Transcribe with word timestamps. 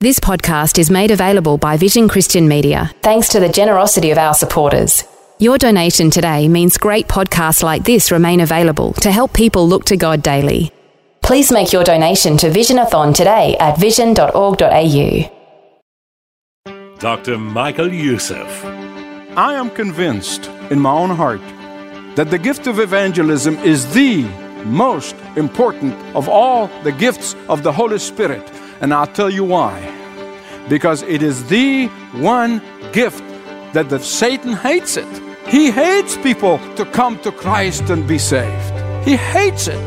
This 0.00 0.20
podcast 0.20 0.78
is 0.78 0.92
made 0.92 1.10
available 1.10 1.58
by 1.58 1.76
Vision 1.76 2.06
Christian 2.06 2.46
Media 2.46 2.92
thanks 3.02 3.30
to 3.30 3.40
the 3.40 3.48
generosity 3.48 4.12
of 4.12 4.18
our 4.18 4.32
supporters. 4.32 5.02
Your 5.40 5.58
donation 5.58 6.08
today 6.08 6.46
means 6.46 6.78
great 6.78 7.08
podcasts 7.08 7.64
like 7.64 7.82
this 7.82 8.12
remain 8.12 8.38
available 8.38 8.92
to 9.02 9.10
help 9.10 9.32
people 9.32 9.66
look 9.66 9.84
to 9.86 9.96
God 9.96 10.22
daily. 10.22 10.70
Please 11.20 11.50
make 11.50 11.72
your 11.72 11.82
donation 11.82 12.36
to 12.36 12.48
Visionathon 12.48 13.12
today 13.12 13.56
at 13.58 13.76
vision.org.au. 13.76 15.30
Dr. 17.00 17.36
Michael 17.36 17.92
Youssef. 17.92 18.64
I 19.36 19.54
am 19.54 19.68
convinced 19.68 20.46
in 20.70 20.78
my 20.78 20.92
own 20.92 21.10
heart 21.10 21.42
that 22.14 22.30
the 22.30 22.38
gift 22.38 22.68
of 22.68 22.78
evangelism 22.78 23.56
is 23.64 23.92
the 23.92 24.22
most 24.64 25.16
important 25.34 25.94
of 26.14 26.28
all 26.28 26.68
the 26.84 26.92
gifts 26.92 27.34
of 27.48 27.64
the 27.64 27.72
Holy 27.72 27.98
Spirit 27.98 28.48
and 28.80 28.94
I'll 28.94 29.06
tell 29.06 29.30
you 29.30 29.44
why. 29.44 29.94
Because 30.68 31.02
it 31.02 31.22
is 31.22 31.46
the 31.48 31.86
one 32.14 32.62
gift 32.92 33.22
that 33.72 33.88
the 33.88 33.98
Satan 33.98 34.52
hates 34.52 34.96
it. 34.96 35.22
He 35.46 35.70
hates 35.70 36.16
people 36.16 36.58
to 36.76 36.84
come 36.84 37.18
to 37.20 37.32
Christ 37.32 37.90
and 37.90 38.06
be 38.06 38.18
saved. 38.18 38.74
He 39.06 39.16
hates 39.16 39.68
it. 39.68 39.80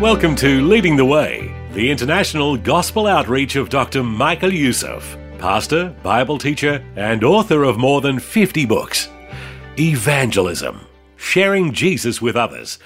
Welcome 0.00 0.36
to 0.36 0.60
Leading 0.62 0.96
the 0.96 1.04
Way, 1.04 1.54
the 1.72 1.90
international 1.90 2.56
gospel 2.56 3.06
outreach 3.06 3.56
of 3.56 3.68
Dr. 3.68 4.02
Michael 4.02 4.52
Youssef, 4.52 5.16
pastor, 5.38 5.94
Bible 6.02 6.38
teacher, 6.38 6.84
and 6.96 7.24
author 7.24 7.64
of 7.64 7.78
more 7.78 8.00
than 8.00 8.18
50 8.18 8.66
books. 8.66 9.08
Evangelism, 9.78 10.86
sharing 11.16 11.72
Jesus 11.72 12.20
with 12.22 12.36
others 12.36 12.78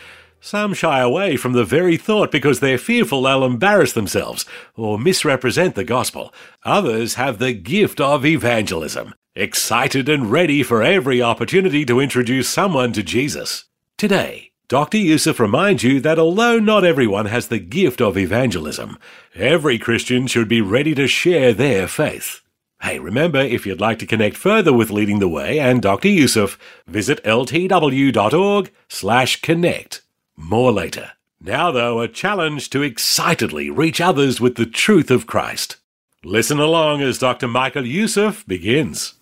some 0.45 0.75
shy 0.75 1.00
away 1.00 1.37
from 1.37 1.55
the 1.55 1.64
very 1.64 1.97
thought 1.97 2.31
because 2.31 2.61
they're 2.61 2.77
fearful 2.77 3.23
they'll 3.23 3.47
embarrass 3.47 3.95
themselves 3.95 4.45
or 4.77 4.98
misrepresent 4.98 5.75
the 5.75 5.84
gospel. 5.84 6.34
Others 6.64 7.14
have 7.14 7.39
the 7.39 7.55
gift 7.55 7.98
of 7.98 8.27
evangelism, 8.27 9.14
excited 9.34 10.06
and 10.06 10.31
ready 10.31 10.62
for 10.62 10.83
every 10.83 11.23
opportunity 11.23 11.86
to 11.86 11.98
introduce 11.98 12.47
someone 12.47 12.92
to 12.92 13.03
Jesus. 13.03 13.64
Today, 13.97 14.51
Dr. 14.69 14.98
Youssef 14.98 15.41
reminds 15.41 15.83
you 15.83 15.98
that 16.01 16.19
although 16.19 16.58
not 16.58 16.84
everyone 16.84 17.27
has 17.27 17.48
the 17.48 17.58
gift 17.58 18.03
of 18.03 18.19
evangelism, 18.19 18.98
every 19.34 19.79
Christian 19.79 20.27
should 20.27 20.48
be 20.48 20.61
ready 20.61 20.95
to 20.95 21.06
share 21.06 21.55
their 21.55 21.89
faith. 21.89 22.42
Hey, 22.83 22.98
remember, 22.98 23.41
if 23.41 23.64
you'd 23.64 23.81
like 23.81 23.98
to 24.01 24.06
connect 24.06 24.36
further 24.36 24.75
with 24.75 24.91
Leading 24.91 25.20
the 25.20 25.29
Way 25.29 25.58
and 25.58 25.81
Dr. 25.81 26.08
Youssef, 26.08 26.58
visit 26.86 27.25
ltw.org 27.25 28.70
slash 28.91 29.41
connect. 29.41 30.03
More 30.36 30.72
later. 30.72 31.12
Now, 31.40 31.70
though, 31.70 32.00
a 32.00 32.08
challenge 32.08 32.70
to 32.70 32.82
excitedly 32.82 33.70
reach 33.70 34.00
others 34.00 34.40
with 34.40 34.56
the 34.56 34.66
truth 34.66 35.10
of 35.10 35.27
Christ. 35.27 35.77
Listen 36.24 36.58
along 36.58 37.02
as 37.02 37.18
Dr. 37.18 37.46
Michael 37.46 37.86
Youssef 37.86 38.46
begins. 38.46 39.14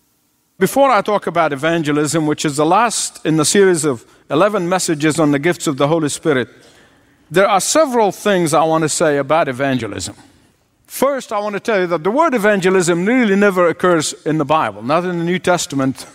Before 0.57 0.89
I 0.89 1.01
talk 1.01 1.27
about 1.27 1.51
evangelism, 1.51 2.25
which 2.25 2.45
is 2.45 2.55
the 2.55 2.65
last 2.65 3.25
in 3.25 3.37
the 3.37 3.43
series 3.43 3.83
of 3.83 4.05
11 4.29 4.69
messages 4.69 5.19
on 5.19 5.31
the 5.31 5.39
gifts 5.39 5.67
of 5.67 5.77
the 5.77 5.89
Holy 5.89 6.09
Spirit, 6.09 6.47
there 7.29 7.47
are 7.47 7.59
several 7.59 8.11
things 8.11 8.53
I 8.53 8.63
want 8.63 8.83
to 8.83 8.89
say 8.89 9.17
about 9.17 9.47
evangelism. 9.47 10.15
First, 10.87 11.33
I 11.33 11.39
want 11.39 11.53
to 11.53 11.59
tell 11.59 11.81
you 11.81 11.87
that 11.87 12.03
the 12.03 12.11
word 12.11 12.33
evangelism 12.33 13.05
really 13.05 13.35
never 13.35 13.67
occurs 13.67 14.13
in 14.25 14.37
the 14.37 14.45
Bible, 14.45 14.81
not 14.81 15.03
in 15.03 15.17
the 15.17 15.25
New 15.25 15.39
Testament. 15.39 16.05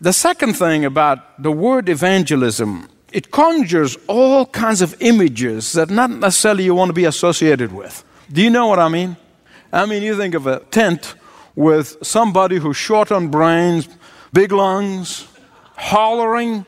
The 0.00 0.12
second 0.12 0.54
thing 0.54 0.84
about 0.84 1.40
the 1.42 1.52
word 1.52 1.88
evangelism 1.88 2.88
it 3.12 3.30
conjures 3.30 3.96
all 4.06 4.46
kinds 4.46 4.82
of 4.82 4.94
images 5.00 5.72
that 5.72 5.90
not 5.90 6.10
necessarily 6.10 6.64
you 6.64 6.74
want 6.74 6.88
to 6.90 6.92
be 6.94 7.04
associated 7.04 7.72
with. 7.72 8.04
Do 8.30 8.42
you 8.42 8.50
know 8.50 8.66
what 8.66 8.78
I 8.78 8.88
mean? 8.88 9.16
I 9.72 9.86
mean, 9.86 10.02
you 10.02 10.16
think 10.16 10.34
of 10.34 10.46
a 10.46 10.60
tent 10.60 11.14
with 11.54 11.96
somebody 12.02 12.56
who's 12.56 12.76
short 12.76 13.12
on 13.12 13.28
brains, 13.28 13.88
big 14.32 14.52
lungs, 14.52 15.26
hollering, 15.76 16.64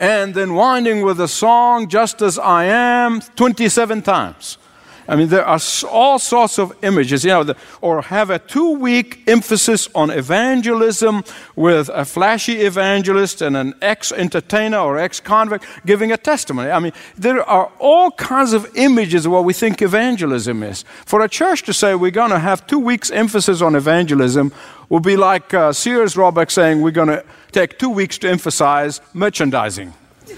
and 0.00 0.34
then 0.34 0.54
winding 0.54 1.02
with 1.02 1.20
a 1.20 1.28
song, 1.28 1.88
Just 1.88 2.22
as 2.22 2.38
I 2.38 2.64
Am, 2.64 3.20
27 3.20 4.02
times. 4.02 4.58
I 5.06 5.16
mean, 5.16 5.28
there 5.28 5.44
are 5.44 5.60
all 5.90 6.18
sorts 6.18 6.58
of 6.58 6.72
images, 6.82 7.24
you 7.24 7.30
know, 7.30 7.44
the, 7.44 7.56
or 7.80 8.02
have 8.02 8.30
a 8.30 8.38
two 8.38 8.72
week 8.72 9.22
emphasis 9.26 9.88
on 9.94 10.10
evangelism 10.10 11.24
with 11.56 11.90
a 11.92 12.04
flashy 12.04 12.62
evangelist 12.62 13.42
and 13.42 13.56
an 13.56 13.74
ex 13.82 14.12
entertainer 14.12 14.78
or 14.78 14.98
ex 14.98 15.20
convict 15.20 15.64
giving 15.84 16.10
a 16.12 16.16
testimony. 16.16 16.70
I 16.70 16.78
mean, 16.78 16.92
there 17.16 17.42
are 17.42 17.70
all 17.78 18.12
kinds 18.12 18.52
of 18.54 18.70
images 18.76 19.26
of 19.26 19.32
what 19.32 19.44
we 19.44 19.52
think 19.52 19.82
evangelism 19.82 20.62
is. 20.62 20.84
For 21.04 21.20
a 21.20 21.28
church 21.28 21.62
to 21.64 21.74
say 21.74 21.94
we're 21.94 22.10
going 22.10 22.30
to 22.30 22.38
have 22.38 22.66
two 22.66 22.78
weeks' 22.78 23.10
emphasis 23.10 23.60
on 23.60 23.74
evangelism 23.74 24.52
would 24.88 25.02
be 25.02 25.16
like 25.16 25.52
uh, 25.52 25.72
Sears 25.72 26.16
Roebuck 26.16 26.50
saying 26.50 26.80
we're 26.80 26.90
going 26.90 27.08
to 27.08 27.24
take 27.52 27.78
two 27.78 27.90
weeks 27.90 28.16
to 28.18 28.30
emphasize 28.30 29.00
merchandising. 29.12 29.92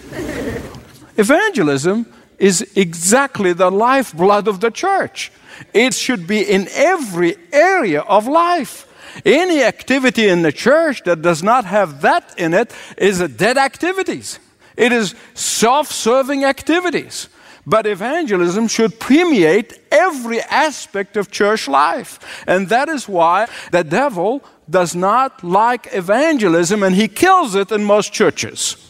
evangelism 1.17 2.07
is 2.39 2.63
exactly 2.75 3.53
the 3.53 3.71
lifeblood 3.71 4.49
of 4.49 4.61
the 4.61 4.71
church. 4.71 5.33
It 5.73 5.95
should 5.95 6.27
be 6.27 6.43
in 6.43 6.69
every 6.73 7.37
area 7.53 8.01
of 8.03 8.27
life. 8.27 8.87
Any 9.25 9.63
activity 9.63 10.29
in 10.29 10.43
the 10.43 10.53
church 10.53 11.03
that 11.05 11.23
does 11.23 11.43
not 11.43 11.65
have 11.65 12.03
that 12.03 12.39
in 12.39 12.53
it 12.53 12.75
is 12.99 13.21
a 13.21 13.29
dead 13.29 13.57
activities. 13.57 14.39
It 14.77 14.93
is 14.93 15.15
self-serving 15.35 16.45
activities. 16.45 17.29
But 17.67 17.87
evangelism 17.87 18.69
should 18.69 19.01
permeate 19.01 19.81
every 19.91 20.41
aspect 20.41 21.17
of 21.17 21.31
church 21.31 21.67
life. 21.67 22.45
And 22.47 22.69
that 22.69 22.89
is 22.89 23.09
why 23.09 23.49
the 23.73 23.83
devil 23.83 24.45
does 24.71 24.95
not 24.95 25.43
like 25.43 25.89
evangelism 25.93 26.83
and 26.83 26.95
he 26.95 27.09
kills 27.09 27.55
it 27.55 27.73
in 27.73 27.83
most 27.83 28.13
churches. 28.13 28.86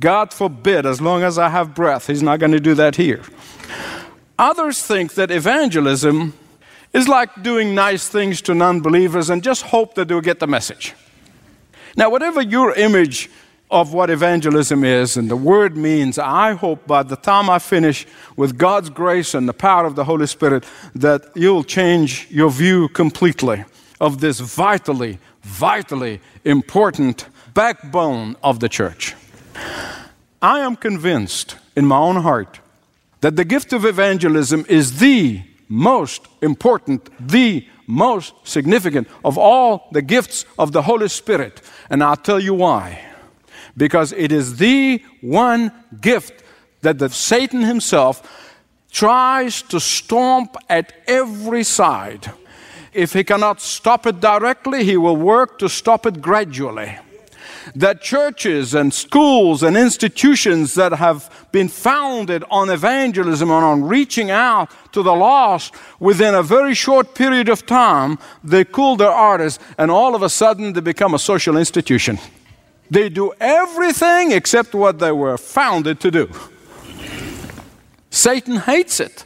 God 0.00 0.32
forbid, 0.32 0.86
as 0.86 1.00
long 1.00 1.22
as 1.22 1.38
I 1.38 1.48
have 1.48 1.74
breath, 1.74 2.06
He's 2.06 2.22
not 2.22 2.38
going 2.38 2.52
to 2.52 2.60
do 2.60 2.74
that 2.74 2.96
here. 2.96 3.22
Others 4.38 4.82
think 4.82 5.14
that 5.14 5.30
evangelism 5.30 6.34
is 6.92 7.08
like 7.08 7.42
doing 7.42 7.74
nice 7.74 8.08
things 8.08 8.40
to 8.42 8.54
non 8.54 8.80
believers 8.80 9.30
and 9.30 9.42
just 9.42 9.62
hope 9.62 9.94
that 9.94 10.08
they'll 10.08 10.20
get 10.20 10.38
the 10.38 10.46
message. 10.46 10.94
Now, 11.96 12.10
whatever 12.10 12.40
your 12.40 12.74
image 12.74 13.28
of 13.70 13.92
what 13.92 14.08
evangelism 14.08 14.84
is 14.84 15.16
and 15.16 15.30
the 15.30 15.36
word 15.36 15.76
means, 15.76 16.18
I 16.18 16.52
hope 16.52 16.86
by 16.86 17.02
the 17.02 17.16
time 17.16 17.50
I 17.50 17.58
finish 17.58 18.06
with 18.36 18.56
God's 18.56 18.90
grace 18.90 19.34
and 19.34 19.48
the 19.48 19.52
power 19.52 19.84
of 19.84 19.96
the 19.96 20.04
Holy 20.04 20.26
Spirit 20.26 20.64
that 20.94 21.26
you'll 21.34 21.64
change 21.64 22.28
your 22.30 22.50
view 22.50 22.88
completely 22.88 23.64
of 24.00 24.20
this 24.20 24.40
vitally, 24.40 25.18
vitally 25.42 26.20
important 26.44 27.26
backbone 27.52 28.36
of 28.42 28.60
the 28.60 28.68
church. 28.68 29.14
I 30.40 30.60
am 30.60 30.76
convinced 30.76 31.56
in 31.74 31.84
my 31.86 31.98
own 31.98 32.16
heart 32.16 32.60
that 33.20 33.36
the 33.36 33.44
gift 33.44 33.72
of 33.72 33.84
evangelism 33.84 34.64
is 34.68 35.00
the 35.00 35.42
most 35.68 36.26
important, 36.40 37.10
the 37.18 37.66
most 37.86 38.34
significant 38.44 39.08
of 39.24 39.36
all 39.36 39.88
the 39.92 40.02
gifts 40.02 40.44
of 40.58 40.72
the 40.72 40.82
Holy 40.82 41.08
Spirit. 41.08 41.60
And 41.90 42.04
I'll 42.04 42.16
tell 42.16 42.38
you 42.38 42.54
why. 42.54 43.04
Because 43.76 44.12
it 44.12 44.30
is 44.30 44.56
the 44.56 45.02
one 45.20 45.72
gift 46.00 46.44
that 46.82 46.98
the 46.98 47.08
Satan 47.08 47.62
himself 47.62 48.54
tries 48.92 49.62
to 49.62 49.80
stomp 49.80 50.56
at 50.68 50.92
every 51.06 51.64
side. 51.64 52.32
If 52.92 53.12
he 53.12 53.24
cannot 53.24 53.60
stop 53.60 54.06
it 54.06 54.20
directly, 54.20 54.84
he 54.84 54.96
will 54.96 55.16
work 55.16 55.58
to 55.58 55.68
stop 55.68 56.06
it 56.06 56.20
gradually 56.20 56.98
that 57.74 58.00
churches 58.00 58.74
and 58.74 58.92
schools 58.92 59.62
and 59.62 59.76
institutions 59.76 60.74
that 60.74 60.92
have 60.92 61.48
been 61.52 61.68
founded 61.68 62.44
on 62.50 62.70
evangelism 62.70 63.50
and 63.50 63.64
on 63.64 63.84
reaching 63.84 64.30
out 64.30 64.70
to 64.92 65.02
the 65.02 65.14
lost 65.14 65.74
within 66.00 66.34
a 66.34 66.42
very 66.42 66.74
short 66.74 67.14
period 67.14 67.48
of 67.48 67.66
time, 67.66 68.18
they 68.44 68.64
cool 68.64 68.96
their 68.96 69.10
artists 69.10 69.62
and 69.78 69.90
all 69.90 70.14
of 70.14 70.22
a 70.22 70.28
sudden 70.28 70.72
they 70.72 70.80
become 70.80 71.14
a 71.14 71.18
social 71.18 71.56
institution. 71.56 72.18
They 72.90 73.08
do 73.08 73.32
everything 73.40 74.32
except 74.32 74.74
what 74.74 74.98
they 74.98 75.12
were 75.12 75.36
founded 75.36 76.00
to 76.00 76.10
do. 76.10 76.30
Satan 78.10 78.56
hates 78.56 79.00
it. 79.00 79.24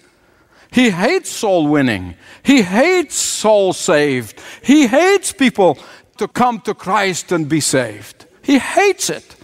He 0.71 0.91
hates 0.91 1.31
soul 1.31 1.69
winning. 1.69 2.15
He 2.43 2.63
hates 2.63 3.15
soul 3.15 3.73
saved. 3.73 4.41
He 4.63 4.87
hates 4.87 5.33
people 5.33 5.79
to 6.17 6.27
come 6.27 6.61
to 6.61 6.75
Christ 6.75 7.31
and 7.31 7.49
be 7.49 7.61
saved. 7.61 8.22
He 8.43 8.59
hates 8.59 9.09
it. 9.11 9.37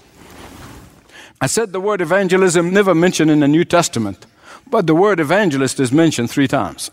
I 1.40 1.46
said 1.46 1.72
the 1.72 1.80
word 1.80 2.00
evangelism 2.00 2.72
never 2.72 2.94
mentioned 2.94 3.30
in 3.30 3.40
the 3.40 3.48
New 3.48 3.64
Testament, 3.64 4.26
but 4.68 4.86
the 4.86 4.94
word 4.94 5.20
evangelist 5.20 5.78
is 5.78 5.92
mentioned 5.92 6.30
three 6.30 6.48
times. 6.48 6.90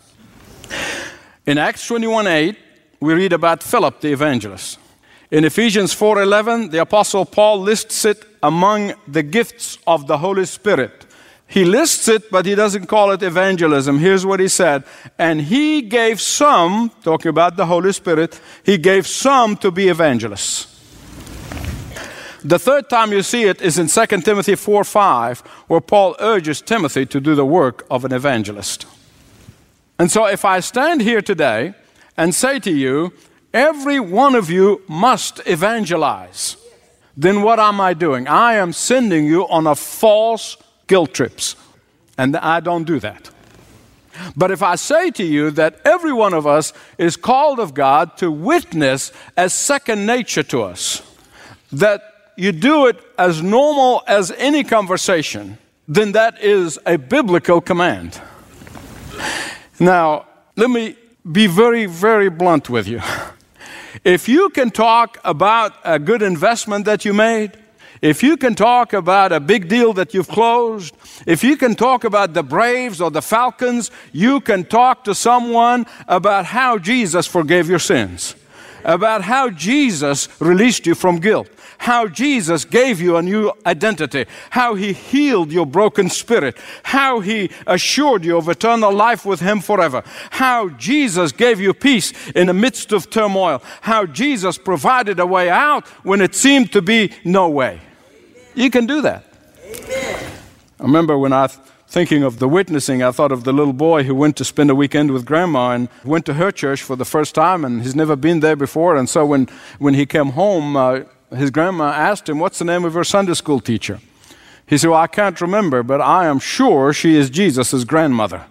In 1.46 1.58
Acts 1.58 1.86
21 1.86 2.26
8, 2.26 2.56
we 3.00 3.14
read 3.14 3.32
about 3.32 3.62
Philip 3.62 4.00
the 4.00 4.12
evangelist. 4.12 4.78
In 5.30 5.44
Ephesians 5.44 5.92
4:11, 5.92 6.70
the 6.70 6.78
apostle 6.78 7.24
Paul 7.24 7.60
lists 7.60 8.04
it 8.04 8.24
among 8.42 8.94
the 9.08 9.24
gifts 9.24 9.78
of 9.86 10.06
the 10.06 10.18
Holy 10.18 10.46
Spirit. 10.46 11.04
He 11.48 11.64
lists 11.64 12.08
it, 12.08 12.30
but 12.30 12.46
he 12.46 12.54
doesn't 12.54 12.86
call 12.86 13.12
it 13.12 13.22
evangelism. 13.22 13.98
Here's 13.98 14.26
what 14.26 14.40
he 14.40 14.48
said. 14.48 14.84
And 15.18 15.40
he 15.42 15.82
gave 15.82 16.20
some, 16.20 16.90
talking 17.02 17.28
about 17.28 17.56
the 17.56 17.66
Holy 17.66 17.92
Spirit, 17.92 18.40
he 18.64 18.78
gave 18.78 19.06
some 19.06 19.56
to 19.58 19.70
be 19.70 19.88
evangelists. 19.88 20.75
The 22.46 22.60
third 22.60 22.88
time 22.88 23.10
you 23.10 23.24
see 23.24 23.42
it 23.42 23.60
is 23.60 23.76
in 23.76 23.88
2 23.88 24.22
Timothy 24.22 24.54
4 24.54 24.84
5, 24.84 25.40
where 25.66 25.80
Paul 25.80 26.14
urges 26.20 26.62
Timothy 26.62 27.04
to 27.04 27.20
do 27.20 27.34
the 27.34 27.44
work 27.44 27.84
of 27.90 28.04
an 28.04 28.12
evangelist. 28.12 28.86
And 29.98 30.12
so 30.12 30.26
if 30.26 30.44
I 30.44 30.60
stand 30.60 31.00
here 31.00 31.20
today 31.20 31.74
and 32.16 32.32
say 32.32 32.60
to 32.60 32.70
you, 32.70 33.12
every 33.52 33.98
one 33.98 34.36
of 34.36 34.48
you 34.48 34.82
must 34.86 35.40
evangelize, 35.44 36.56
then 37.16 37.42
what 37.42 37.58
am 37.58 37.80
I 37.80 37.94
doing? 37.94 38.28
I 38.28 38.54
am 38.54 38.72
sending 38.72 39.26
you 39.26 39.48
on 39.48 39.66
a 39.66 39.74
false 39.74 40.56
guilt 40.86 41.14
trips. 41.14 41.56
And 42.16 42.36
I 42.36 42.60
don't 42.60 42.84
do 42.84 43.00
that. 43.00 43.28
But 44.36 44.52
if 44.52 44.62
I 44.62 44.76
say 44.76 45.10
to 45.10 45.24
you 45.24 45.50
that 45.50 45.80
every 45.84 46.12
one 46.12 46.32
of 46.32 46.46
us 46.46 46.72
is 46.96 47.16
called 47.16 47.58
of 47.58 47.74
God 47.74 48.16
to 48.18 48.30
witness 48.30 49.10
as 49.36 49.52
second 49.52 50.06
nature 50.06 50.44
to 50.44 50.62
us, 50.62 51.02
that 51.72 52.12
you 52.36 52.52
do 52.52 52.86
it 52.86 53.00
as 53.18 53.42
normal 53.42 54.02
as 54.06 54.30
any 54.32 54.62
conversation, 54.62 55.58
then 55.88 56.12
that 56.12 56.42
is 56.42 56.78
a 56.86 56.96
biblical 56.98 57.60
command. 57.60 58.20
Now, 59.78 60.26
let 60.56 60.70
me 60.70 60.96
be 61.30 61.46
very, 61.46 61.86
very 61.86 62.28
blunt 62.28 62.70
with 62.70 62.86
you. 62.88 63.00
If 64.04 64.28
you 64.28 64.50
can 64.50 64.70
talk 64.70 65.18
about 65.24 65.74
a 65.84 65.98
good 65.98 66.22
investment 66.22 66.84
that 66.84 67.04
you 67.04 67.12
made, 67.12 67.58
if 68.02 68.22
you 68.22 68.36
can 68.36 68.54
talk 68.54 68.92
about 68.92 69.32
a 69.32 69.40
big 69.40 69.68
deal 69.68 69.92
that 69.94 70.12
you've 70.12 70.28
closed, 70.28 70.94
if 71.26 71.42
you 71.42 71.56
can 71.56 71.74
talk 71.74 72.04
about 72.04 72.34
the 72.34 72.42
Braves 72.42 73.00
or 73.00 73.10
the 73.10 73.22
Falcons, 73.22 73.90
you 74.12 74.40
can 74.40 74.64
talk 74.64 75.04
to 75.04 75.14
someone 75.14 75.86
about 76.06 76.44
how 76.44 76.78
Jesus 76.78 77.26
forgave 77.26 77.68
your 77.68 77.78
sins, 77.78 78.36
about 78.86 79.20
how 79.20 79.50
Jesus 79.50 80.28
released 80.40 80.86
you 80.86 80.94
from 80.94 81.18
guilt 81.18 81.50
how 81.78 82.08
Jesus 82.08 82.64
gave 82.64 83.00
you 83.00 83.16
a 83.16 83.22
new 83.22 83.52
identity, 83.64 84.26
how 84.50 84.74
he 84.74 84.92
healed 84.92 85.52
your 85.52 85.66
broken 85.66 86.08
spirit, 86.08 86.56
how 86.82 87.20
he 87.20 87.50
assured 87.66 88.24
you 88.24 88.36
of 88.36 88.48
eternal 88.48 88.92
life 88.92 89.24
with 89.24 89.40
him 89.40 89.60
forever, 89.60 90.02
how 90.30 90.68
Jesus 90.70 91.32
gave 91.32 91.60
you 91.60 91.74
peace 91.74 92.12
in 92.30 92.46
the 92.46 92.54
midst 92.54 92.92
of 92.92 93.10
turmoil, 93.10 93.62
how 93.82 94.06
Jesus 94.06 94.58
provided 94.58 95.20
a 95.20 95.26
way 95.26 95.50
out 95.50 95.86
when 96.04 96.20
it 96.20 96.34
seemed 96.34 96.72
to 96.72 96.82
be 96.82 97.12
no 97.24 97.48
way. 97.48 97.80
You 98.54 98.70
can 98.70 98.86
do 98.86 99.02
that. 99.02 99.24
Amen. 99.64 100.32
I 100.80 100.82
remember 100.82 101.18
when 101.18 101.32
I 101.32 101.48
thinking 101.86 102.22
of 102.22 102.38
the 102.38 102.48
witnessing, 102.48 103.02
I 103.02 103.10
thought 103.10 103.32
of 103.32 103.44
the 103.44 103.52
little 103.52 103.72
boy 103.72 104.04
who 104.04 104.14
went 104.14 104.36
to 104.36 104.44
spend 104.44 104.70
a 104.70 104.74
weekend 104.74 105.10
with 105.10 105.24
grandma 105.24 105.70
and 105.70 105.88
went 106.04 106.26
to 106.26 106.34
her 106.34 106.50
church 106.50 106.82
for 106.82 106.96
the 106.96 107.04
first 107.04 107.34
time, 107.34 107.64
and 107.64 107.82
he's 107.82 107.94
never 107.94 108.16
been 108.16 108.40
there 108.40 108.56
before. 108.56 108.96
And 108.96 109.08
so 109.08 109.24
when, 109.24 109.48
when 109.78 109.94
he 109.94 110.06
came 110.06 110.30
home, 110.30 110.76
uh, 110.76 111.00
his 111.34 111.50
grandma 111.50 111.92
asked 111.92 112.28
him, 112.28 112.38
What's 112.38 112.58
the 112.58 112.64
name 112.64 112.84
of 112.84 112.94
your 112.94 113.04
Sunday 113.04 113.34
school 113.34 113.60
teacher? 113.60 114.00
He 114.66 114.78
said, 114.78 114.90
Well, 114.90 115.00
I 115.00 115.06
can't 115.06 115.40
remember, 115.40 115.82
but 115.82 116.00
I 116.00 116.26
am 116.26 116.38
sure 116.38 116.92
she 116.92 117.16
is 117.16 117.30
Jesus' 117.30 117.84
grandmother. 117.84 118.44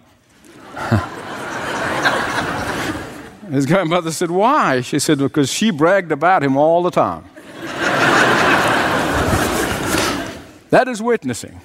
his 3.50 3.66
grandmother 3.66 4.10
said, 4.10 4.30
Why? 4.30 4.80
She 4.80 4.98
said, 4.98 5.18
Because 5.18 5.52
she 5.52 5.70
bragged 5.70 6.10
about 6.10 6.42
him 6.42 6.56
all 6.56 6.82
the 6.82 6.90
time. 6.90 7.24
that 10.70 10.88
is 10.88 11.02
witnessing. 11.02 11.60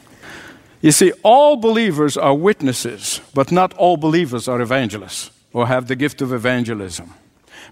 You 0.82 0.92
see, 0.92 1.12
all 1.24 1.58
believers 1.58 2.18
are 2.18 2.34
witnesses, 2.34 3.22
but 3.34 3.52
not 3.52 3.74
all 3.76 3.98
believers 3.98 4.48
are 4.48 4.62
evangelists 4.62 5.30
or 5.54 5.68
have 5.68 5.88
the 5.88 5.96
gift 5.96 6.22
of 6.22 6.34
evangelism. 6.34 7.14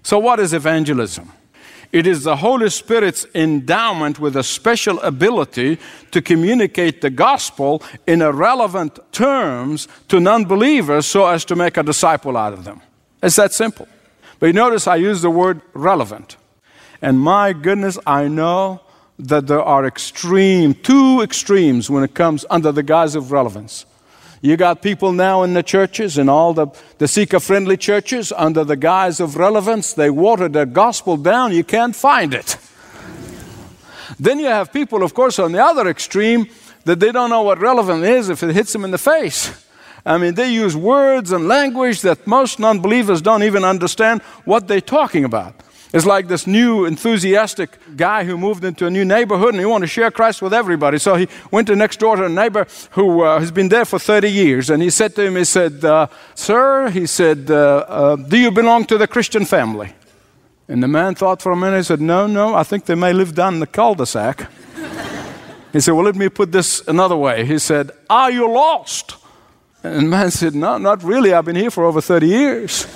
So, 0.02 0.18
what 0.18 0.38
is 0.38 0.52
evangelism? 0.52 1.32
It 1.92 2.06
is 2.06 2.22
the 2.22 2.36
Holy 2.36 2.70
Spirit's 2.70 3.26
endowment 3.34 4.20
with 4.20 4.36
a 4.36 4.44
special 4.44 5.00
ability 5.00 5.78
to 6.12 6.22
communicate 6.22 7.00
the 7.00 7.10
gospel 7.10 7.82
in 8.06 8.22
relevant 8.22 9.00
terms 9.10 9.88
to 10.06 10.20
non 10.20 10.44
believers 10.44 11.06
so 11.06 11.26
as 11.26 11.44
to 11.46 11.56
make 11.56 11.76
a 11.76 11.82
disciple 11.82 12.36
out 12.36 12.52
of 12.52 12.62
them. 12.62 12.80
It's 13.20 13.36
that 13.36 13.52
simple. 13.52 13.88
But 14.38 14.46
you 14.46 14.52
notice 14.52 14.86
I 14.86 14.96
use 14.96 15.20
the 15.20 15.30
word 15.30 15.62
relevant. 15.74 16.36
And 17.02 17.18
my 17.18 17.52
goodness, 17.52 17.98
I 18.06 18.28
know 18.28 18.82
that 19.28 19.46
there 19.46 19.62
are 19.62 19.86
extreme, 19.86 20.74
two 20.74 21.20
extremes 21.20 21.90
when 21.90 22.02
it 22.02 22.14
comes 22.14 22.44
under 22.50 22.72
the 22.72 22.82
guise 22.82 23.14
of 23.14 23.32
relevance. 23.32 23.86
You 24.42 24.56
got 24.56 24.80
people 24.80 25.12
now 25.12 25.42
in 25.42 25.52
the 25.52 25.62
churches, 25.62 26.16
and 26.16 26.30
all 26.30 26.54
the, 26.54 26.68
the 26.98 27.06
seeker 27.06 27.40
friendly 27.40 27.76
churches, 27.76 28.32
under 28.32 28.64
the 28.64 28.76
guise 28.76 29.20
of 29.20 29.36
relevance, 29.36 29.92
they 29.92 30.08
water 30.08 30.48
the 30.48 30.64
gospel 30.64 31.16
down, 31.18 31.52
you 31.52 31.64
can't 31.64 31.94
find 31.94 32.32
it. 32.32 32.56
Then 34.18 34.38
you 34.38 34.46
have 34.46 34.72
people, 34.72 35.02
of 35.02 35.14
course, 35.14 35.38
on 35.38 35.52
the 35.52 35.62
other 35.62 35.88
extreme, 35.88 36.46
that 36.84 37.00
they 37.00 37.12
don't 37.12 37.30
know 37.30 37.42
what 37.42 37.58
relevant 37.58 38.04
is 38.04 38.30
if 38.30 38.42
it 38.42 38.54
hits 38.54 38.72
them 38.72 38.84
in 38.84 38.90
the 38.90 38.98
face. 38.98 39.66
I 40.04 40.16
mean, 40.16 40.34
they 40.34 40.50
use 40.50 40.74
words 40.74 41.30
and 41.32 41.46
language 41.46 42.00
that 42.02 42.26
most 42.26 42.58
non 42.58 42.80
believers 42.80 43.20
don't 43.20 43.42
even 43.42 43.64
understand 43.64 44.22
what 44.44 44.66
they're 44.66 44.80
talking 44.80 45.24
about. 45.24 45.54
It's 45.92 46.06
like 46.06 46.28
this 46.28 46.46
new 46.46 46.84
enthusiastic 46.84 47.78
guy 47.96 48.22
who 48.24 48.38
moved 48.38 48.64
into 48.64 48.86
a 48.86 48.90
new 48.90 49.04
neighborhood 49.04 49.54
and 49.54 49.58
he 49.58 49.66
wanted 49.66 49.86
to 49.86 49.92
share 49.92 50.10
Christ 50.12 50.40
with 50.40 50.54
everybody. 50.54 50.98
So 50.98 51.16
he 51.16 51.28
went 51.50 51.66
to 51.66 51.74
next 51.74 51.98
door 51.98 52.14
to 52.14 52.26
a 52.26 52.28
neighbor 52.28 52.66
who 52.92 53.22
uh, 53.22 53.40
has 53.40 53.50
been 53.50 53.68
there 53.68 53.84
for 53.84 53.98
30 53.98 54.30
years. 54.30 54.70
And 54.70 54.82
he 54.82 54.90
said 54.90 55.16
to 55.16 55.22
him, 55.22 55.34
he 55.34 55.44
said, 55.44 55.84
uh, 55.84 56.06
Sir, 56.36 56.90
he 56.90 57.06
said, 57.06 57.50
uh, 57.50 57.84
uh, 57.88 58.16
do 58.16 58.38
you 58.38 58.52
belong 58.52 58.84
to 58.84 58.98
the 58.98 59.08
Christian 59.08 59.44
family? 59.44 59.92
And 60.68 60.80
the 60.80 60.88
man 60.88 61.16
thought 61.16 61.42
for 61.42 61.50
a 61.50 61.56
minute. 61.56 61.78
He 61.78 61.82
said, 61.82 62.00
No, 62.00 62.28
no, 62.28 62.54
I 62.54 62.62
think 62.62 62.84
they 62.84 62.94
may 62.94 63.12
live 63.12 63.34
down 63.34 63.54
in 63.54 63.60
the 63.60 63.66
cul-de-sac. 63.66 64.48
he 65.72 65.80
said, 65.80 65.94
Well, 65.94 66.04
let 66.04 66.14
me 66.14 66.28
put 66.28 66.52
this 66.52 66.86
another 66.86 67.16
way. 67.16 67.44
He 67.44 67.58
said, 67.58 67.90
Are 68.08 68.30
you 68.30 68.48
lost? 68.48 69.16
And 69.82 70.06
the 70.06 70.08
man 70.08 70.30
said, 70.30 70.54
No, 70.54 70.78
not 70.78 71.02
really. 71.02 71.32
I've 71.32 71.46
been 71.46 71.56
here 71.56 71.72
for 71.72 71.84
over 71.84 72.00
30 72.00 72.28
years. 72.28 72.86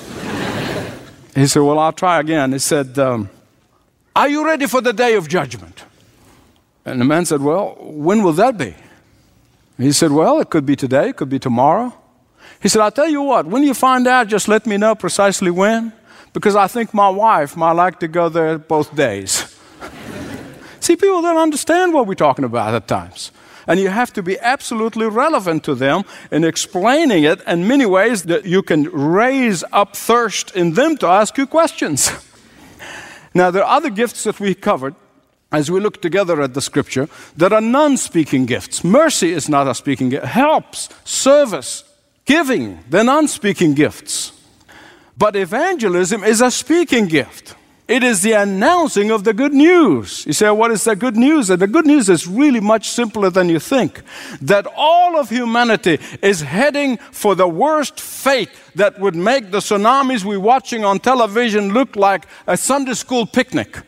He 1.35 1.47
said, 1.47 1.63
Well, 1.63 1.79
I'll 1.79 1.93
try 1.93 2.21
again. 2.21 2.53
He 2.53 2.59
said, 2.59 2.99
um, 2.99 3.29
Are 4.15 4.29
you 4.29 4.45
ready 4.45 4.67
for 4.67 4.81
the 4.81 4.93
day 4.93 5.15
of 5.15 5.29
judgment? 5.29 5.85
And 6.85 7.01
the 7.01 7.05
man 7.05 7.25
said, 7.25 7.41
Well, 7.41 7.77
when 7.81 8.23
will 8.23 8.33
that 8.35 8.57
be? 8.57 8.75
He 9.79 9.93
said, 9.93 10.13
Well, 10.13 10.41
it 10.41 10.51
could 10.51 10.67
be 10.67 10.77
today, 10.77 11.09
it 11.09 11.17
could 11.17 11.29
be 11.31 11.39
tomorrow. 11.39 11.93
He 12.61 12.69
said, 12.69 12.81
I'll 12.83 12.93
tell 12.93 13.09
you 13.09 13.23
what, 13.23 13.47
when 13.47 13.63
you 13.63 13.75
find 13.75 14.07
out, 14.07 14.29
just 14.29 14.49
let 14.49 14.67
me 14.67 14.77
know 14.77 14.95
precisely 14.95 15.51
when, 15.51 15.93
because 16.33 16.57
I 16.57 16.67
think 16.67 16.95
my 16.95 17.09
wife 17.09 17.57
might 17.57 17.73
like 17.73 18.01
to 18.01 18.09
go 18.09 18.29
there 18.29 18.59
both 18.59 18.95
days. 18.95 19.55
See, 20.81 20.97
people 20.97 21.21
don't 21.21 21.37
understand 21.37 21.93
what 21.93 22.07
we're 22.07 22.15
talking 22.15 22.45
about 22.45 22.75
at 22.75 22.87
times. 22.87 23.33
And 23.67 23.81
you 23.81 23.89
have 23.89 24.13
to 24.15 24.23
be 24.23 24.39
absolutely 24.41 25.07
relevant 25.07 25.65
to 25.65 25.75
them 25.75 26.05
in 26.31 26.45
explaining 26.45 27.25
it 27.25 27.41
in 27.47 27.67
many 27.67 27.87
ways 27.87 28.25
that 28.25 28.45
you 28.45 28.63
can 28.63 28.85
raise 28.91 29.65
up 29.73 29.97
thirst 29.97 30.55
in 30.55 30.75
them 30.75 30.97
to 30.99 31.07
ask 31.07 31.39
you 31.39 31.47
questions. 31.47 32.11
Now, 33.37 33.51
there 33.51 33.65
are 33.65 33.77
other 33.77 33.91
gifts 33.91 34.23
that 34.25 34.39
we 34.39 34.55
covered 34.55 34.95
as 35.51 35.71
we 35.71 35.81
look 35.81 36.01
together 36.01 36.41
at 36.41 36.55
the 36.55 36.61
scripture 36.61 37.09
that 37.37 37.53
are 37.53 37.61
non 37.61 37.97
speaking 37.97 38.47
gifts. 38.47 38.85
Mercy 38.85 39.33
is 39.33 39.49
not 39.49 39.67
a 39.67 39.75
speaking 39.75 40.09
gift, 40.09 40.27
helps, 40.27 40.89
service, 41.05 41.85
giving, 42.25 42.79
they're 42.89 43.05
non 43.05 43.27
speaking 43.27 43.75
gifts. 43.75 44.33
But 45.19 45.37
evangelism 45.37 46.25
is 46.25 46.41
a 46.41 46.51
speaking 46.51 47.07
gift. 47.07 47.55
It 47.87 48.03
is 48.03 48.23
the 48.23 48.33
announcing 48.33 49.11
of 49.11 49.25
the 49.25 49.35
good 49.35 49.53
news. 49.53 50.25
You 50.25 50.33
say, 50.33 50.51
what 50.51 50.71
is 50.71 50.85
the 50.85 50.97
good 50.97 51.19
news? 51.19 51.51
And 51.51 51.61
the 51.61 51.67
good 51.67 51.87
news 51.87 52.09
is 52.09 52.27
really 52.27 52.61
much 52.61 52.89
simpler 52.89 53.29
than 53.29 53.51
you 53.51 53.59
think. 53.59 54.01
That 54.41 54.67
all 54.75 55.19
of 55.19 55.29
humanity 55.29 55.99
is 56.23 56.41
heading 56.41 56.97
for 56.97 57.35
the 57.35 57.47
worst 57.47 58.01
fate 58.01 58.49
that 58.75 58.99
would 59.01 59.15
make 59.15 59.51
the 59.51 59.59
tsunamis 59.59 60.25
we're 60.25 60.41
watching 60.41 60.83
on 60.83 60.99
television 60.99 61.75
look 61.75 61.95
like 61.95 62.27
a 62.47 62.57
Sunday 62.57 62.95
school 62.95 63.27
picnic. 63.27 63.83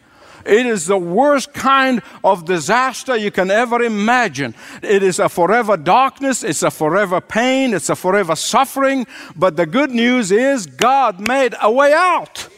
It 0.45 0.67
is 0.67 0.87
the 0.87 0.99
worst 0.99 1.55
kind 1.55 2.03
of 2.23 2.45
disaster 2.45 3.17
you 3.17 3.31
can 3.31 3.50
ever 3.50 3.83
imagine. 3.83 4.55
It 4.83 5.03
is 5.03 5.19
a 5.19 5.31
forever 5.31 5.79
darkness, 5.79 6.45
it's 6.45 6.62
a 6.62 6.71
forever 6.71 7.23
pain, 7.23 7.73
it's 7.73 7.88
a 7.88 7.97
forever 7.97 8.37
suffering. 8.37 9.07
But 9.35 9.57
the 9.57 9.67
good 9.67 9.91
news 9.91 10.31
is 10.31 10.67
God 10.67 11.19
made 11.19 11.55
a 11.62 11.73
way 11.73 11.95
out. 11.95 12.49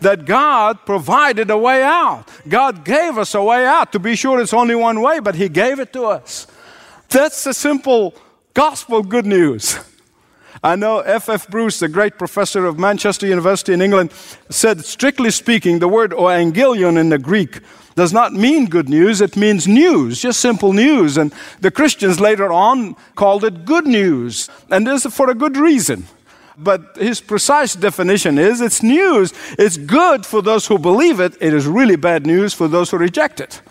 That 0.00 0.24
God 0.24 0.84
provided 0.86 1.50
a 1.50 1.58
way 1.58 1.82
out. 1.82 2.24
God 2.48 2.84
gave 2.84 3.18
us 3.18 3.34
a 3.34 3.42
way 3.42 3.66
out. 3.66 3.92
To 3.92 3.98
be 3.98 4.16
sure, 4.16 4.40
it's 4.40 4.54
only 4.54 4.74
one 4.74 5.00
way, 5.00 5.20
but 5.20 5.34
He 5.34 5.48
gave 5.48 5.80
it 5.80 5.92
to 5.92 6.04
us. 6.04 6.46
That's 7.08 7.44
the 7.44 7.54
simple 7.54 8.14
gospel 8.54 9.02
good 9.02 9.26
news. 9.26 9.78
I 10.62 10.76
know 10.76 10.98
F.F. 11.00 11.28
F. 11.28 11.48
Bruce, 11.48 11.78
the 11.78 11.88
great 11.88 12.18
professor 12.18 12.66
of 12.66 12.78
Manchester 12.78 13.26
University 13.26 13.72
in 13.72 13.80
England, 13.80 14.12
said, 14.50 14.84
strictly 14.84 15.30
speaking, 15.30 15.78
the 15.78 15.88
word 15.88 16.10
evangelion 16.10 16.98
in 16.98 17.10
the 17.10 17.18
Greek 17.18 17.60
does 17.94 18.12
not 18.12 18.32
mean 18.32 18.66
good 18.66 18.88
news, 18.88 19.20
it 19.20 19.36
means 19.36 19.66
news, 19.66 20.20
just 20.20 20.40
simple 20.40 20.72
news. 20.72 21.16
And 21.16 21.32
the 21.60 21.70
Christians 21.70 22.20
later 22.20 22.52
on 22.52 22.94
called 23.14 23.44
it 23.44 23.64
good 23.64 23.86
news, 23.86 24.48
and 24.70 24.86
this 24.86 25.06
for 25.06 25.30
a 25.30 25.34
good 25.34 25.56
reason. 25.56 26.06
But 26.58 26.96
his 26.96 27.20
precise 27.20 27.74
definition 27.74 28.36
is 28.36 28.60
it's 28.60 28.82
news. 28.82 29.32
It's 29.58 29.76
good 29.76 30.26
for 30.26 30.42
those 30.42 30.66
who 30.66 30.78
believe 30.78 31.20
it, 31.20 31.36
it 31.40 31.54
is 31.54 31.66
really 31.66 31.96
bad 31.96 32.26
news 32.26 32.52
for 32.52 32.66
those 32.66 32.90
who 32.90 32.98
reject 32.98 33.40
it. 33.40 33.62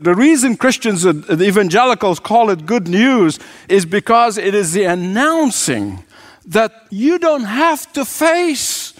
The 0.00 0.14
reason 0.14 0.56
Christians, 0.56 1.02
the 1.02 1.42
evangelicals, 1.42 2.20
call 2.20 2.50
it 2.50 2.66
good 2.66 2.86
news 2.86 3.38
is 3.68 3.84
because 3.84 4.38
it 4.38 4.54
is 4.54 4.72
the 4.72 4.84
announcing 4.84 6.04
that 6.46 6.86
you 6.90 7.18
don't 7.18 7.44
have 7.44 7.92
to 7.94 8.04
face 8.04 8.94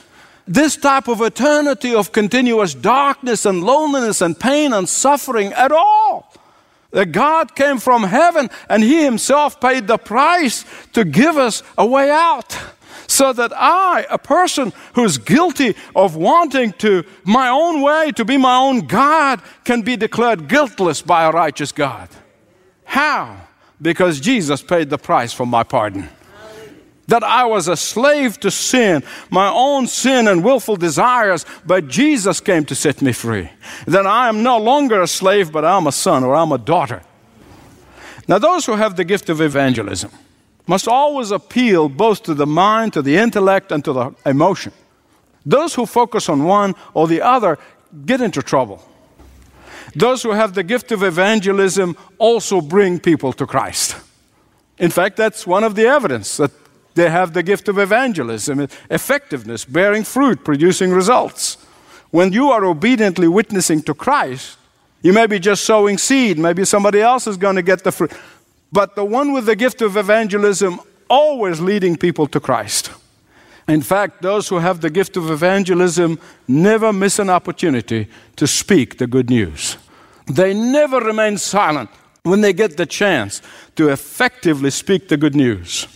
this 0.47 0.77
type 0.77 1.09
of 1.09 1.21
eternity 1.21 1.95
of 1.95 2.11
continuous 2.11 2.75
darkness 2.75 3.45
and 3.45 3.63
loneliness 3.63 4.21
and 4.23 4.39
pain 4.39 4.73
and 4.73 4.89
suffering 4.89 5.53
at 5.53 5.71
all. 5.71 6.28
That 6.91 7.13
God 7.13 7.55
came 7.55 7.79
from 7.79 8.05
heaven 8.05 8.49
and 8.69 8.83
He 8.83 9.05
Himself 9.05 9.61
paid 9.61 9.87
the 9.87 9.99
price 9.99 10.65
to 10.95 11.05
give 11.05 11.37
us 11.37 11.63
a 11.77 11.87
way 11.87 12.11
out 12.11 12.57
so 13.09 13.33
that 13.33 13.53
I, 13.55 14.07
a 14.11 14.19
person 14.19 14.73
who's 14.95 15.19
guilty 15.19 15.75
of 15.97 16.15
wanting 16.15 16.73
to 16.75 17.05
my 17.25 17.49
own 17.49 17.81
way, 17.81 18.13
to 18.13 18.25
be 18.25 18.37
my 18.37 18.57
own 18.57 18.87
God, 18.87 19.41
can 19.65 19.83
be 19.83 19.97
declared 19.97 20.47
guiltless 20.47 21.03
by 21.03 21.25
a 21.25 21.31
righteous 21.31 21.73
God. 21.73 22.09
How? 22.85 23.49
Because 23.81 24.21
Jesus 24.21 24.63
paid 24.63 24.91
the 24.91 24.99
price 24.99 25.33
for 25.33 25.47
my 25.47 25.63
pardon. 25.63 26.09
That 27.09 27.25
I 27.25 27.45
was 27.45 27.69
a 27.69 27.77
slave 27.77 28.39
to 28.41 28.51
sin, 28.51 29.03
my 29.31 29.49
own 29.49 29.87
sin 29.87 30.29
and 30.29 30.45
willful 30.45 30.77
desires, 30.77 31.45
but 31.67 31.89
Jesus 31.89 32.41
came 32.41 32.65
to 32.67 32.75
set 32.75 33.03
me 33.03 33.13
free. 33.13 33.51
That 33.87 34.07
I 34.07 34.29
am 34.29 34.43
no 34.43 34.59
longer 34.59 35.03
a 35.03 35.07
slave, 35.07 35.51
but 35.51 35.65
I'm 35.65 35.87
a 35.87 35.93
son 35.93 36.25
or 36.25 36.35
I'm 36.35 36.53
a 36.53 36.59
daughter. 36.59 37.03
Now, 38.29 38.39
those 38.39 38.67
who 38.67 38.77
have 38.77 38.97
the 38.97 39.05
gift 39.05 39.31
of 39.31 39.41
evangelism, 39.41 40.11
must 40.69 40.87
always 40.87 41.31
appeal 41.31 41.89
both 41.89 42.23
to 42.23 42.35
the 42.35 42.47
mind, 42.47 42.93
to 42.93 43.03
the 43.03 43.17
intellect, 43.17 43.73
and 43.73 43.83
to 43.85 43.93
the 43.93 44.15
emotion. 44.27 44.73
Those 45.45 45.75
who 45.75 45.87
focus 45.87 46.29
on 46.29 46.45
one 46.45 46.75
or 46.93 47.09
the 47.09 47.23
other 47.23 47.59
get 48.05 48.21
into 48.21 48.43
trouble. 48.43 48.87
Those 49.97 50.23
who 50.23 50.33
have 50.33 50.53
the 50.53 50.63
gift 50.63 50.93
of 50.93 51.03
evangelism 51.03 51.97
also 52.19 52.61
bring 52.61 53.01
people 53.01 53.33
to 53.33 53.47
Christ. 53.47 53.97
In 54.77 54.91
fact, 54.91 55.17
that's 55.17 55.47
one 55.47 55.65
of 55.65 55.75
the 55.75 55.87
evidence 55.87 56.37
that 56.37 56.51
they 56.95 57.11
have 57.11 57.33
the 57.33 57.43
gift 57.43 57.69
of 57.69 57.79
evangelism, 57.79 58.69
effectiveness, 58.91 59.65
bearing 59.65 60.05
fruit, 60.05 60.45
producing 60.45 60.91
results. 60.91 61.57
When 62.11 62.33
you 62.33 62.51
are 62.51 62.65
obediently 62.65 63.29
witnessing 63.29 63.83
to 63.83 63.95
Christ, 63.95 64.57
you 65.03 65.13
may 65.13 65.27
be 65.27 65.39
just 65.39 65.65
sowing 65.65 65.99
seed, 65.99 66.39
maybe 66.39 66.65
somebody 66.65 67.01
else 67.01 67.27
is 67.27 67.37
going 67.37 67.57
to 67.57 67.63
get 67.63 67.85
the 67.85 67.93
fruit 67.93 68.13
but 68.73 68.95
the 68.95 69.05
one 69.05 69.33
with 69.33 69.47
the 69.47 69.57
gift 69.57 69.83
of 69.83 69.97
evangelism 69.97 70.81
always 71.09 71.61
leading 71.61 71.97
people 71.97 72.27
to 72.29 72.41
Christ. 72.41 72.91
In 73.67 73.83
fact, 73.83 74.23
those 74.23 74.49
who 74.49 74.59
have 74.59 74.81
the 74.81 74.91
gift 74.91 75.17
of 75.17 75.31
evangelism 75.31 76.19
never 76.47 76.93
miss 76.93 77.19
an 77.19 77.31
opportunity 77.31 78.09
to 78.37 78.47
speak 78.47 78.99
the 78.99 79.07
good 79.07 79.31
news. 79.31 79.77
They 80.27 80.55
never 80.55 81.01
remain 81.01 81.39
silent 81.39 81.91
when 82.23 82.41
they 82.41 82.53
get 82.53 82.77
the 82.77 82.87
chance 82.87 83.43
to 83.77 83.89
effectively 83.89 84.71
speak 84.71 85.09
the 85.09 85.17
good 85.17 85.35
news. 85.35 85.87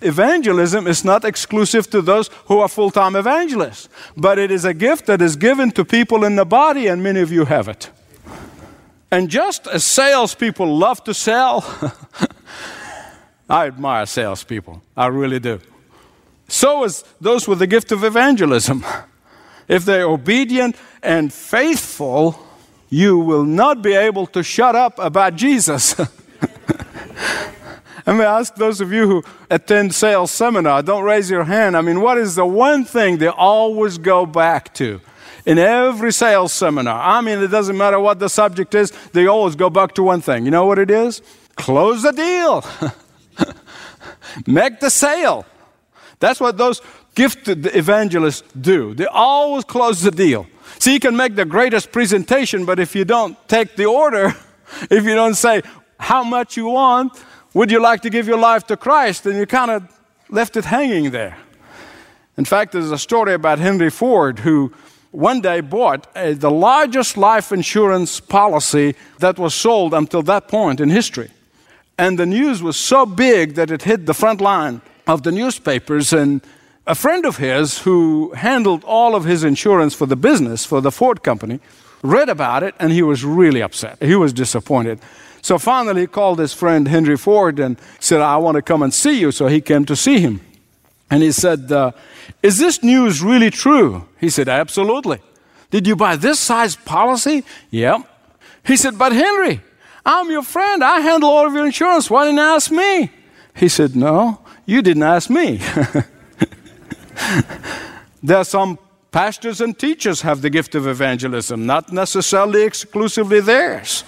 Evangelism 0.00 0.86
is 0.86 1.04
not 1.04 1.24
exclusive 1.24 1.88
to 1.90 2.02
those 2.02 2.28
who 2.46 2.60
are 2.60 2.68
full 2.68 2.90
time 2.90 3.16
evangelists, 3.16 3.88
but 4.16 4.38
it 4.38 4.50
is 4.50 4.64
a 4.64 4.74
gift 4.74 5.06
that 5.06 5.22
is 5.22 5.36
given 5.36 5.70
to 5.72 5.84
people 5.84 6.24
in 6.24 6.36
the 6.36 6.44
body, 6.44 6.86
and 6.86 7.02
many 7.02 7.20
of 7.20 7.32
you 7.32 7.44
have 7.44 7.68
it. 7.68 7.90
And 9.10 9.30
just 9.30 9.66
as 9.66 9.84
salespeople 9.84 10.76
love 10.76 11.02
to 11.04 11.14
sell, 11.14 11.64
I 13.48 13.66
admire 13.66 14.06
salespeople. 14.06 14.82
I 14.96 15.06
really 15.06 15.40
do. 15.40 15.60
So 16.48 16.84
is 16.84 17.04
those 17.20 17.48
with 17.48 17.58
the 17.58 17.66
gift 17.66 17.92
of 17.92 18.04
evangelism. 18.04 18.84
If 19.66 19.84
they're 19.84 20.06
obedient 20.06 20.76
and 21.02 21.32
faithful, 21.32 22.46
you 22.90 23.18
will 23.18 23.44
not 23.44 23.82
be 23.82 23.94
able 23.94 24.26
to 24.28 24.42
shut 24.42 24.74
up 24.74 24.98
about 24.98 25.36
Jesus. 25.36 25.94
Let 28.08 28.16
me 28.16 28.24
ask 28.24 28.54
those 28.54 28.80
of 28.80 28.90
you 28.90 29.06
who 29.06 29.24
attend 29.50 29.94
sales 29.94 30.30
seminar, 30.30 30.82
don't 30.82 31.04
raise 31.04 31.28
your 31.28 31.44
hand. 31.44 31.76
I 31.76 31.82
mean, 31.82 32.00
what 32.00 32.16
is 32.16 32.36
the 32.36 32.46
one 32.46 32.86
thing 32.86 33.18
they 33.18 33.28
always 33.28 33.98
go 33.98 34.24
back 34.24 34.72
to? 34.74 35.02
in 35.44 35.58
every 35.58 36.12
sales 36.12 36.52
seminar. 36.52 37.00
I 37.00 37.20
mean, 37.20 37.38
it 37.38 37.48
doesn't 37.48 37.76
matter 37.76 38.00
what 38.00 38.18
the 38.18 38.28
subject 38.28 38.74
is, 38.74 38.92
they 39.12 39.26
always 39.26 39.56
go 39.56 39.68
back 39.68 39.94
to 39.94 40.02
one 40.02 40.22
thing. 40.22 40.46
You 40.46 40.50
know 40.50 40.64
what 40.64 40.78
it 40.78 40.90
is? 40.90 41.20
Close 41.56 42.02
the 42.02 42.12
deal, 42.12 42.64
make 44.46 44.80
the 44.80 44.90
sale. 44.90 45.44
That's 46.18 46.40
what 46.40 46.56
those 46.56 46.80
gifted 47.14 47.74
evangelists 47.76 48.42
do. 48.58 48.94
They 48.94 49.06
always 49.06 49.64
close 49.64 50.00
the 50.00 50.10
deal. 50.10 50.46
See, 50.78 50.94
you 50.94 51.00
can 51.00 51.16
make 51.16 51.34
the 51.34 51.44
greatest 51.44 51.92
presentation, 51.92 52.64
but 52.64 52.78
if 52.78 52.94
you 52.94 53.04
don't 53.04 53.36
take 53.48 53.76
the 53.76 53.84
order, 53.84 54.34
if 54.90 55.04
you 55.04 55.14
don't 55.14 55.34
say 55.34 55.62
how 55.98 56.24
much 56.24 56.56
you 56.56 56.66
want, 56.66 57.12
would 57.54 57.70
you 57.70 57.80
like 57.80 58.02
to 58.02 58.10
give 58.10 58.28
your 58.28 58.38
life 58.38 58.66
to 58.66 58.76
Christ, 58.76 59.26
And 59.26 59.36
you 59.36 59.46
kind 59.46 59.70
of 59.70 59.82
left 60.28 60.56
it 60.56 60.64
hanging 60.64 61.10
there. 61.10 61.36
In 62.36 62.44
fact, 62.44 62.72
there's 62.72 62.92
a 62.92 62.98
story 62.98 63.34
about 63.34 63.58
Henry 63.58 63.90
Ford 63.90 64.40
who 64.40 64.72
one 65.10 65.40
day 65.40 65.60
bought 65.60 66.06
a, 66.14 66.34
the 66.34 66.50
largest 66.50 67.16
life 67.16 67.50
insurance 67.50 68.20
policy 68.20 68.94
that 69.18 69.38
was 69.38 69.54
sold 69.54 69.94
until 69.94 70.22
that 70.22 70.48
point 70.48 70.80
in 70.80 70.90
history. 70.90 71.30
And 71.96 72.18
the 72.18 72.26
news 72.26 72.62
was 72.62 72.76
so 72.76 73.06
big 73.06 73.54
that 73.54 73.70
it 73.70 73.82
hit 73.82 74.06
the 74.06 74.14
front 74.14 74.40
line 74.40 74.80
of 75.06 75.22
the 75.22 75.32
newspapers. 75.32 76.12
And 76.12 76.42
a 76.86 76.94
friend 76.94 77.24
of 77.24 77.38
his 77.38 77.80
who 77.80 78.32
handled 78.34 78.84
all 78.84 79.16
of 79.16 79.24
his 79.24 79.42
insurance 79.42 79.94
for 79.94 80.06
the 80.06 80.16
business, 80.16 80.64
for 80.64 80.80
the 80.80 80.92
Ford 80.92 81.22
company, 81.22 81.58
read 82.02 82.28
about 82.28 82.62
it 82.62 82.74
and 82.78 82.92
he 82.92 83.02
was 83.02 83.24
really 83.24 83.62
upset. 83.62 84.00
He 84.00 84.14
was 84.14 84.32
disappointed. 84.32 85.00
So 85.42 85.58
finally, 85.58 86.02
he 86.02 86.06
called 86.06 86.38
his 86.38 86.52
friend 86.52 86.88
Henry 86.88 87.16
Ford 87.16 87.58
and 87.58 87.80
said, 88.00 88.20
I 88.20 88.36
want 88.36 88.56
to 88.56 88.62
come 88.62 88.82
and 88.82 88.92
see 88.92 89.18
you. 89.20 89.30
So 89.32 89.46
he 89.46 89.60
came 89.60 89.84
to 89.86 89.96
see 89.96 90.20
him. 90.20 90.40
And 91.10 91.22
he 91.22 91.32
said, 91.32 91.72
uh, 91.72 91.92
Is 92.42 92.58
this 92.58 92.82
news 92.82 93.22
really 93.22 93.50
true? 93.50 94.06
He 94.20 94.28
said, 94.30 94.48
Absolutely. 94.48 95.20
Did 95.70 95.86
you 95.86 95.96
buy 95.96 96.16
this 96.16 96.40
size 96.40 96.76
policy? 96.76 97.44
Yep. 97.70 98.02
He 98.64 98.76
said, 98.76 98.98
But 98.98 99.12
Henry, 99.12 99.60
I'm 100.04 100.30
your 100.30 100.42
friend. 100.42 100.82
I 100.84 101.00
handle 101.00 101.30
all 101.30 101.46
of 101.46 101.54
your 101.54 101.66
insurance. 101.66 102.10
Why 102.10 102.24
didn't 102.24 102.38
you 102.38 102.44
ask 102.44 102.70
me? 102.70 103.10
He 103.54 103.68
said, 103.68 103.96
No, 103.96 104.40
you 104.66 104.82
didn't 104.82 105.02
ask 105.02 105.30
me. 105.30 105.56
there 108.22 108.38
are 108.38 108.44
some 108.44 108.78
pastors 109.10 109.60
and 109.60 109.78
teachers 109.78 110.20
have 110.22 110.42
the 110.42 110.50
gift 110.50 110.74
of 110.74 110.86
evangelism, 110.86 111.66
not 111.66 111.92
necessarily 111.92 112.64
exclusively 112.64 113.40
theirs. 113.40 114.04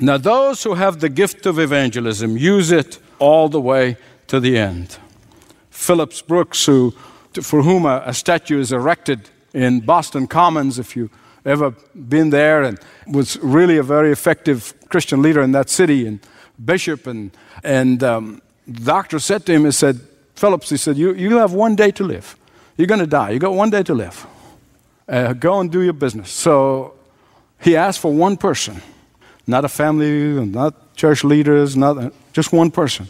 Now, 0.00 0.18
those 0.18 0.62
who 0.64 0.74
have 0.74 1.00
the 1.00 1.08
gift 1.08 1.46
of 1.46 1.58
evangelism 1.58 2.36
use 2.36 2.72
it 2.72 2.98
all 3.18 3.48
the 3.48 3.60
way 3.60 3.96
to 4.26 4.40
the 4.40 4.58
end. 4.58 4.98
Phillips 5.70 6.22
Brooks, 6.22 6.66
who, 6.66 6.92
for 7.42 7.62
whom 7.62 7.86
a, 7.86 8.02
a 8.06 8.14
statue 8.14 8.60
is 8.60 8.72
erected 8.72 9.28
in 9.52 9.80
Boston 9.80 10.26
Commons, 10.26 10.78
if 10.78 10.96
you 10.96 11.10
ever 11.44 11.74
been 11.94 12.30
there, 12.30 12.62
and 12.62 12.78
was 13.06 13.36
really 13.38 13.76
a 13.78 13.82
very 13.82 14.10
effective 14.10 14.74
Christian 14.88 15.22
leader 15.22 15.42
in 15.42 15.52
that 15.52 15.70
city 15.70 16.06
and 16.06 16.20
bishop. 16.64 17.06
And, 17.06 17.30
and 17.62 18.02
um, 18.02 18.42
doctor 18.70 19.18
said 19.18 19.46
to 19.46 19.52
him, 19.52 19.64
he 19.64 19.70
said, 19.70 20.00
Phillips, 20.34 20.70
he 20.70 20.76
said, 20.76 20.96
you, 20.96 21.14
you 21.14 21.36
have 21.36 21.52
one 21.52 21.76
day 21.76 21.90
to 21.92 22.04
live. 22.04 22.36
You're 22.76 22.88
going 22.88 23.00
to 23.00 23.06
die. 23.06 23.30
You 23.30 23.38
got 23.38 23.54
one 23.54 23.70
day 23.70 23.84
to 23.84 23.94
live. 23.94 24.26
Uh, 25.08 25.34
go 25.34 25.60
and 25.60 25.70
do 25.70 25.82
your 25.82 25.92
business. 25.92 26.30
So 26.30 26.94
he 27.60 27.76
asked 27.76 28.00
for 28.00 28.12
one 28.12 28.36
person, 28.36 28.82
not 29.46 29.64
a 29.64 29.68
family, 29.68 30.44
not 30.46 30.94
church 30.96 31.24
leaders, 31.24 31.76
not 31.76 32.12
just 32.32 32.52
one 32.52 32.70
person. 32.70 33.08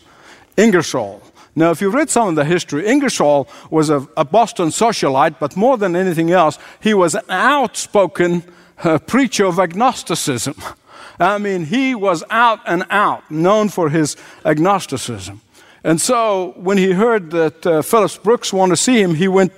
Ingersoll 0.56 1.22
now, 1.56 1.70
if 1.70 1.80
you 1.80 1.88
read 1.88 2.10
some 2.10 2.28
of 2.28 2.34
the 2.34 2.44
history, 2.44 2.86
Ingersoll 2.86 3.48
was 3.70 3.88
a, 3.88 4.06
a 4.16 4.24
Boston 4.24 4.68
socialite, 4.68 5.38
but 5.38 5.56
more 5.56 5.78
than 5.78 5.94
anything 5.94 6.32
else, 6.32 6.58
he 6.80 6.94
was 6.94 7.14
an 7.14 7.22
outspoken 7.28 8.42
uh, 8.82 8.98
preacher 8.98 9.44
of 9.44 9.60
agnosticism. 9.60 10.56
I 11.20 11.38
mean, 11.38 11.66
he 11.66 11.94
was 11.94 12.24
out 12.28 12.58
and 12.66 12.84
out, 12.90 13.30
known 13.30 13.68
for 13.68 13.88
his 13.88 14.16
agnosticism. 14.44 15.42
And 15.84 16.00
so, 16.00 16.54
when 16.56 16.76
he 16.76 16.92
heard 16.92 17.30
that 17.30 17.66
uh, 17.66 17.82
Phillips 17.82 18.18
Brooks 18.18 18.52
wanted 18.52 18.72
to 18.72 18.82
see 18.82 19.00
him, 19.00 19.14
he 19.14 19.28
went 19.28 19.52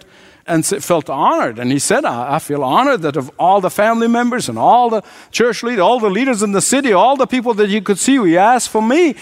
and 0.46 0.64
felt 0.64 1.10
honored. 1.10 1.58
And 1.58 1.72
he 1.72 1.78
said, 1.78 2.04
I, 2.04 2.38
feel 2.38 2.62
honored 2.62 3.02
that 3.02 3.16
of 3.16 3.30
all 3.38 3.60
the 3.60 3.70
family 3.70 4.06
members 4.06 4.48
and 4.48 4.58
all 4.58 4.90
the 4.90 5.02
church 5.30 5.62
leaders, 5.62 5.80
all 5.80 5.98
the 5.98 6.10
leaders 6.10 6.42
in 6.42 6.52
the 6.52 6.60
city, 6.60 6.92
all 6.92 7.16
the 7.16 7.26
people 7.26 7.52
that 7.54 7.68
he 7.68 7.80
could 7.80 7.98
see, 7.98 8.18
he 8.24 8.38
asked 8.38 8.68
for 8.68 8.82
me 8.82 9.16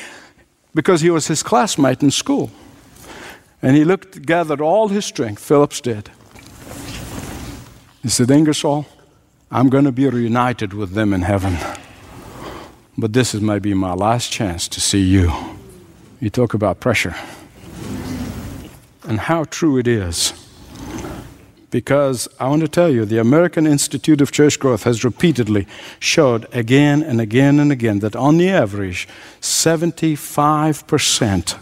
because 0.74 1.00
he 1.00 1.10
was 1.10 1.26
his 1.28 1.42
classmate 1.42 2.02
in 2.02 2.10
school. 2.10 2.50
And 3.62 3.76
he 3.76 3.84
looked, 3.84 4.26
gathered 4.26 4.60
all 4.60 4.88
his 4.88 5.06
strength, 5.06 5.42
Phillips 5.42 5.80
did. 5.80 6.10
He 8.02 8.10
said, 8.10 8.30
Ingersoll, 8.30 8.84
I'm 9.50 9.70
going 9.70 9.84
to 9.84 9.92
be 9.92 10.06
reunited 10.06 10.74
with 10.74 10.92
them 10.92 11.14
in 11.14 11.22
heaven. 11.22 11.56
But 12.98 13.14
this 13.14 13.34
is 13.34 13.40
maybe 13.40 13.72
my 13.72 13.94
last 13.94 14.30
chance 14.30 14.68
to 14.68 14.80
see 14.80 15.00
you. 15.00 15.32
You 16.20 16.28
talk 16.28 16.52
about 16.52 16.80
pressure. 16.80 17.16
And 19.04 19.20
how 19.20 19.44
true 19.44 19.78
it 19.78 19.88
is 19.88 20.43
because 21.74 22.28
I 22.38 22.46
want 22.46 22.62
to 22.62 22.68
tell 22.68 22.88
you, 22.88 23.04
the 23.04 23.18
American 23.18 23.66
Institute 23.66 24.20
of 24.20 24.30
Church 24.30 24.60
Growth 24.60 24.84
has 24.84 25.02
repeatedly 25.02 25.66
showed 25.98 26.46
again 26.54 27.02
and 27.02 27.20
again 27.20 27.58
and 27.58 27.72
again 27.72 27.98
that 27.98 28.14
on 28.14 28.36
the 28.36 28.48
average, 28.48 29.08
75% 29.40 31.58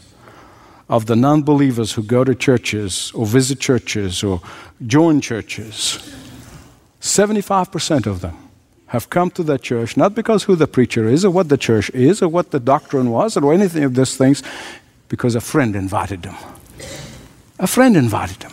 of 0.91 1.07
the 1.07 1.17
non 1.17 1.43
believers 1.43 1.95
who 1.95 2.03
go 2.03 2.25
to 2.25 2.35
churches 2.35 3.11
or 3.15 3.25
visit 3.25 3.59
churches 3.59 4.23
or 4.23 4.43
join 4.87 5.23
churches, 5.23 6.13
75% 7.01 8.05
of 8.05 8.21
them 8.21 8.37
have 8.89 9.09
come 9.09 9.31
to 9.31 9.43
that 9.45 9.63
church 9.63 9.97
not 9.97 10.15
because 10.15 10.45
who 10.45 10.57
the 10.57 10.67
preacher 10.67 11.09
is 11.09 11.25
or 11.25 11.31
what 11.31 11.49
the 11.49 11.57
church 11.57 11.89
is 11.95 12.21
or 12.21 12.29
what 12.29 12.51
the 12.51 12.61
doctrine 12.61 13.09
was 13.09 13.35
or 13.35 13.55
anything 13.55 13.83
of 13.83 13.95
these 13.95 14.15
things, 14.15 14.43
because 15.09 15.35
a 15.35 15.41
friend 15.41 15.75
invited 15.75 16.23
them. 16.23 16.37
A 17.59 17.67
friend 17.67 17.97
invited 17.97 18.41
them. 18.41 18.53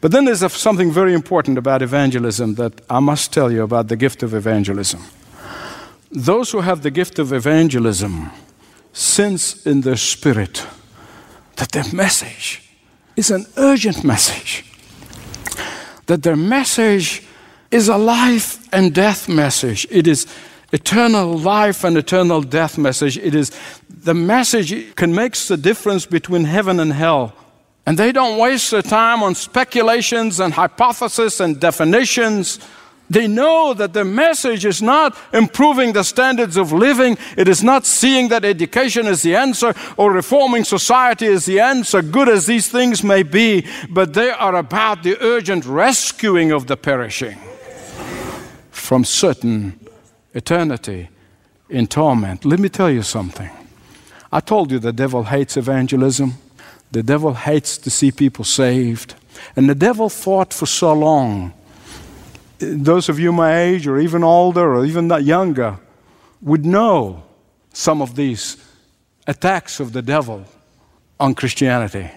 But 0.00 0.12
then 0.12 0.24
there's 0.24 0.52
something 0.52 0.90
very 0.92 1.14
important 1.14 1.58
about 1.58 1.82
evangelism 1.82 2.54
that 2.54 2.80
I 2.90 3.00
must 3.00 3.32
tell 3.32 3.50
you 3.50 3.62
about 3.62 3.88
the 3.88 3.96
gift 3.96 4.22
of 4.22 4.34
evangelism. 4.34 5.02
Those 6.10 6.50
who 6.52 6.60
have 6.60 6.82
the 6.82 6.90
gift 6.90 7.18
of 7.18 7.32
evangelism 7.32 8.30
sense 8.92 9.66
in 9.66 9.82
their 9.82 9.96
spirit 9.96 10.66
that 11.56 11.72
their 11.72 11.84
message 11.92 12.62
is 13.16 13.30
an 13.30 13.46
urgent 13.56 14.04
message, 14.04 14.64
that 16.06 16.22
their 16.22 16.36
message 16.36 17.22
is 17.70 17.88
a 17.88 17.96
life 17.96 18.68
and 18.72 18.94
death 18.94 19.28
message. 19.28 19.86
It 19.90 20.06
is 20.06 20.26
eternal 20.72 21.38
life 21.38 21.84
and 21.84 21.96
eternal 21.96 22.42
death 22.42 22.78
message. 22.78 23.16
It 23.18 23.34
is 23.34 23.50
the 23.88 24.14
message 24.14 24.94
can 24.96 25.14
makes 25.14 25.48
the 25.48 25.56
difference 25.56 26.06
between 26.06 26.44
heaven 26.44 26.78
and 26.78 26.92
hell 26.92 27.34
and 27.86 27.96
they 27.96 28.10
don't 28.10 28.38
waste 28.38 28.72
their 28.72 28.82
time 28.82 29.22
on 29.22 29.34
speculations 29.36 30.40
and 30.40 30.52
hypotheses 30.52 31.40
and 31.40 31.60
definitions. 31.60 32.58
They 33.08 33.28
know 33.28 33.72
that 33.74 33.92
the 33.92 34.04
message 34.04 34.64
is 34.64 34.82
not 34.82 35.16
improving 35.32 35.92
the 35.92 36.02
standards 36.02 36.56
of 36.56 36.72
living. 36.72 37.16
It 37.36 37.46
is 37.46 37.62
not 37.62 37.86
seeing 37.86 38.28
that 38.28 38.44
education 38.44 39.06
is 39.06 39.22
the 39.22 39.36
answer 39.36 39.72
or 39.96 40.10
reforming 40.10 40.64
society 40.64 41.26
is 41.26 41.46
the 41.46 41.60
answer, 41.60 42.02
good 42.02 42.28
as 42.28 42.46
these 42.46 42.68
things 42.68 43.04
may 43.04 43.22
be, 43.22 43.64
but 43.88 44.14
they 44.14 44.30
are 44.30 44.56
about 44.56 45.04
the 45.04 45.16
urgent 45.22 45.64
rescuing 45.64 46.50
of 46.50 46.66
the 46.66 46.76
perishing 46.76 47.38
from 48.72 49.04
certain 49.04 49.78
eternity 50.34 51.08
in 51.68 51.86
torment. 51.86 52.44
Let 52.44 52.58
me 52.58 52.68
tell 52.68 52.90
you 52.90 53.02
something. 53.02 53.50
I 54.32 54.40
told 54.40 54.72
you 54.72 54.80
the 54.80 54.92
devil 54.92 55.24
hates 55.24 55.56
evangelism. 55.56 56.34
The 56.92 57.02
devil 57.02 57.34
hates 57.34 57.78
to 57.78 57.90
see 57.90 58.10
people 58.10 58.44
saved. 58.44 59.14
And 59.54 59.68
the 59.68 59.74
devil 59.74 60.08
fought 60.08 60.52
for 60.54 60.66
so 60.66 60.92
long. 60.92 61.52
Those 62.58 63.08
of 63.08 63.18
you 63.18 63.32
my 63.32 63.58
age, 63.58 63.86
or 63.86 63.98
even 63.98 64.24
older, 64.24 64.74
or 64.74 64.84
even 64.84 65.08
that 65.08 65.24
younger, 65.24 65.78
would 66.40 66.64
know 66.64 67.22
some 67.72 68.00
of 68.00 68.16
these 68.16 68.56
attacks 69.26 69.80
of 69.80 69.92
the 69.92 70.02
devil 70.02 70.44
on 71.20 71.34
Christianity 71.34 72.10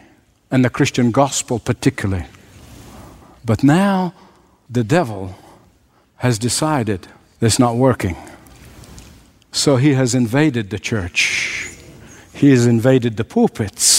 and 0.51 0.63
the 0.63 0.69
Christian 0.69 1.11
gospel, 1.11 1.59
particularly. 1.59 2.25
But 3.43 3.63
now 3.63 4.13
the 4.69 4.83
devil 4.83 5.35
has 6.17 6.39
decided 6.39 7.07
it's 7.41 7.59
not 7.59 7.75
working. 7.75 8.15
So 9.51 9.77
he 9.77 9.93
has 9.93 10.13
invaded 10.15 10.69
the 10.69 10.79
church, 10.79 11.75
he 12.33 12.51
has 12.51 12.65
invaded 12.65 13.17
the 13.17 13.25
pulpits 13.25 13.98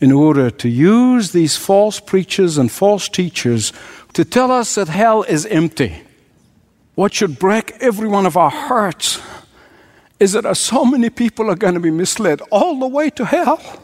in 0.00 0.12
order 0.12 0.50
to 0.50 0.68
use 0.68 1.32
these 1.32 1.56
false 1.56 2.00
preachers 2.00 2.58
and 2.58 2.70
false 2.70 3.08
teachers 3.08 3.72
to 4.12 4.24
tell 4.24 4.50
us 4.50 4.74
that 4.74 4.88
hell 4.88 5.22
is 5.22 5.46
empty. 5.46 6.02
What 6.94 7.14
should 7.14 7.38
break 7.38 7.72
every 7.80 8.08
one 8.08 8.26
of 8.26 8.36
our 8.36 8.50
hearts 8.50 9.20
is 10.18 10.32
that 10.32 10.56
so 10.56 10.84
many 10.84 11.10
people 11.10 11.50
are 11.50 11.56
going 11.56 11.74
to 11.74 11.80
be 11.80 11.90
misled 11.90 12.40
all 12.50 12.78
the 12.78 12.88
way 12.88 13.10
to 13.10 13.24
hell 13.24 13.82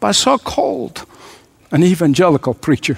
by 0.00 0.12
so 0.12 0.38
called 0.38 1.04
an 1.70 1.82
evangelical 1.82 2.54
preacher. 2.54 2.96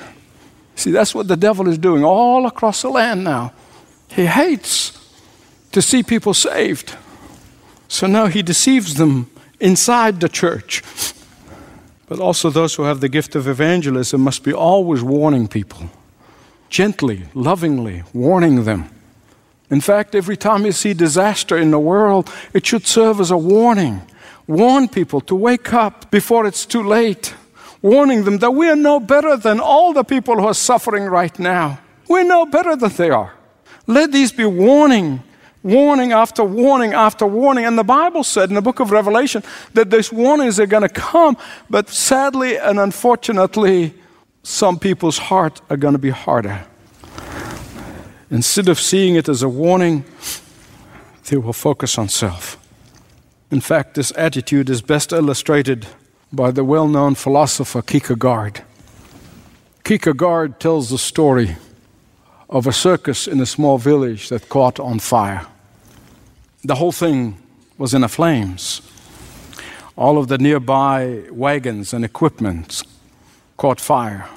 See, 0.76 0.92
that's 0.92 1.14
what 1.14 1.26
the 1.26 1.37
devil 1.37 1.68
is 1.68 1.78
doing 1.78 2.04
all 2.04 2.46
across 2.46 2.83
the 2.83 2.90
land 2.90 3.24
now. 3.24 3.52
He 4.11 4.26
hates 4.26 4.92
to 5.72 5.83
see 5.83 6.02
people 6.02 6.35
saved. 6.35 6.94
So 7.88 8.07
now 8.07 8.26
he 8.26 8.42
deceives 8.42 8.94
them 8.94 9.31
inside 9.59 10.20
the 10.20 10.28
church 10.28 10.83
but 12.09 12.21
also, 12.21 12.49
those 12.49 12.75
who 12.75 12.85
have 12.85 13.01
the 13.01 13.09
gift 13.09 13.35
of 13.35 13.47
evangelism 13.47 14.21
must 14.23 14.42
be 14.42 14.53
always 14.53 15.03
warning 15.03 15.47
people, 15.47 15.90
gently, 16.71 17.25
lovingly 17.35 18.03
warning 18.14 18.64
them. 18.64 18.88
In 19.71 19.83
fact, 19.83 20.14
every 20.14 20.37
time 20.37 20.64
you 20.64 20.73
see 20.73 20.94
disaster 20.94 21.59
in 21.59 21.71
the 21.71 21.79
world, 21.79 22.31
it 22.55 22.66
should 22.66 22.87
serve 22.87 23.21
as 23.21 23.31
a 23.31 23.37
warning. 23.37 24.01
Warn 24.47 24.88
people 24.88 25.21
to 25.23 25.35
wake 25.35 25.75
up 25.75 26.11
before 26.11 26.47
it's 26.47 26.64
too 26.64 26.83
late, 26.83 27.35
warning 27.83 28.25
them 28.25 28.38
that 28.38 28.53
we 28.53 28.71
are 28.71 28.77
no 28.77 28.99
better 28.99 29.37
than 29.37 29.61
all 29.61 29.92
the 29.92 30.05
people 30.05 30.37
who 30.37 30.47
are 30.47 30.55
suffering 30.55 31.05
right 31.05 31.38
now. 31.38 31.79
We're 32.09 32.25
no 32.25 32.47
better 32.47 32.75
than 32.75 32.92
they 32.92 33.11
are. 33.11 33.35
Let 33.87 34.12
these 34.12 34.33
be 34.33 34.47
warning 34.47 35.23
warning 35.62 36.12
after 36.12 36.44
warning 36.44 36.92
after 36.92 37.27
warning. 37.27 37.64
And 37.64 37.79
the 37.79 37.85
Bible 37.85 38.25
said 38.25 38.49
in 38.49 38.55
the 38.55 38.62
book 38.62 38.81
of 38.81 38.90
Revelation 38.90 39.42
that 39.75 39.90
these 39.90 40.12
warnings 40.12 40.59
are 40.61 40.66
going 40.66 40.83
to 40.83 40.88
come, 40.88 41.37
but 41.68 41.88
sadly 41.88 42.57
and 42.57 42.79
unfortunately, 42.79 43.94
some 44.42 44.79
people's 44.79 45.18
heart 45.18 45.61
are 45.68 45.77
going 45.77 45.94
to 45.94 45.99
be 45.99 46.11
harder. 46.11 46.64
Instead 48.31 48.68
of 48.68 48.79
seeing 48.79 49.14
it 49.14 49.29
as 49.29 49.42
a 49.42 49.49
warning, 49.49 50.05
they 51.29 51.37
will 51.37 51.53
focus 51.53 51.99
on 51.99 52.09
self. 52.09 52.57
In 53.51 53.61
fact, 53.61 53.94
this 53.94 54.12
attitude 54.16 54.68
is 54.68 54.83
best 54.83 55.12
illustrated 55.12 55.87
by 56.33 56.51
the 56.51 56.64
well 56.64 56.87
known 56.87 57.14
philosopher 57.14 57.81
Kierkegaard. 57.81 58.62
Kierkegaard 59.85 60.61
tells 60.61 60.90
the 60.90 60.99
story 60.99 61.57
of 62.48 62.66
a 62.66 62.72
circus 62.72 63.26
in 63.28 63.40
a 63.40 63.46
small 63.46 63.78
village 63.78 64.28
that 64.28 64.48
caught 64.48 64.80
on 64.80 64.98
fire. 64.98 65.46
The 66.64 66.76
whole 66.76 66.92
thing 66.92 67.38
was 67.76 67.94
in 67.94 68.06
flames. 68.08 68.82
All 69.96 70.18
of 70.18 70.28
the 70.28 70.38
nearby 70.38 71.24
wagons 71.30 71.92
and 71.92 72.04
equipment 72.04 72.82
caught 73.56 73.80
fire. 73.80 74.28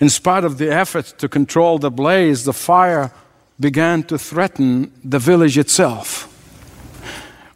In 0.00 0.10
spite 0.10 0.44
of 0.44 0.58
the 0.58 0.72
efforts 0.72 1.12
to 1.12 1.28
control 1.28 1.78
the 1.78 1.90
blaze, 1.90 2.44
the 2.44 2.52
fire 2.52 3.12
began 3.60 4.02
to 4.04 4.18
threaten 4.18 4.90
the 5.04 5.18
village 5.18 5.56
itself. 5.56 6.28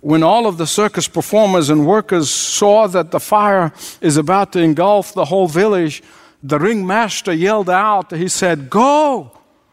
When 0.01 0.23
all 0.23 0.47
of 0.47 0.57
the 0.57 0.67
circus 0.67 1.09
performers 1.09 1.69
and 1.69 1.85
workers 1.85 2.31
saw 2.31 2.87
that 2.89 3.11
the 3.11 3.19
fire 3.19 3.73
is 4.01 4.17
about 4.17 4.53
to 4.53 4.61
engulf 4.61 5.15
the 5.15 5.25
whole 5.25 5.49
village, 5.49 6.03
the 6.49 6.59
ringmaster 6.59 7.33
yelled 7.33 7.69
out, 7.71 8.13
he 8.13 8.29
said, 8.29 8.71
Go, 8.71 9.33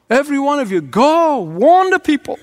every 0.10 0.40
one 0.40 0.60
of 0.60 0.72
you, 0.72 0.82
go, 0.82 1.42
warn 1.42 1.90
the 1.92 2.00
people. 2.00 2.40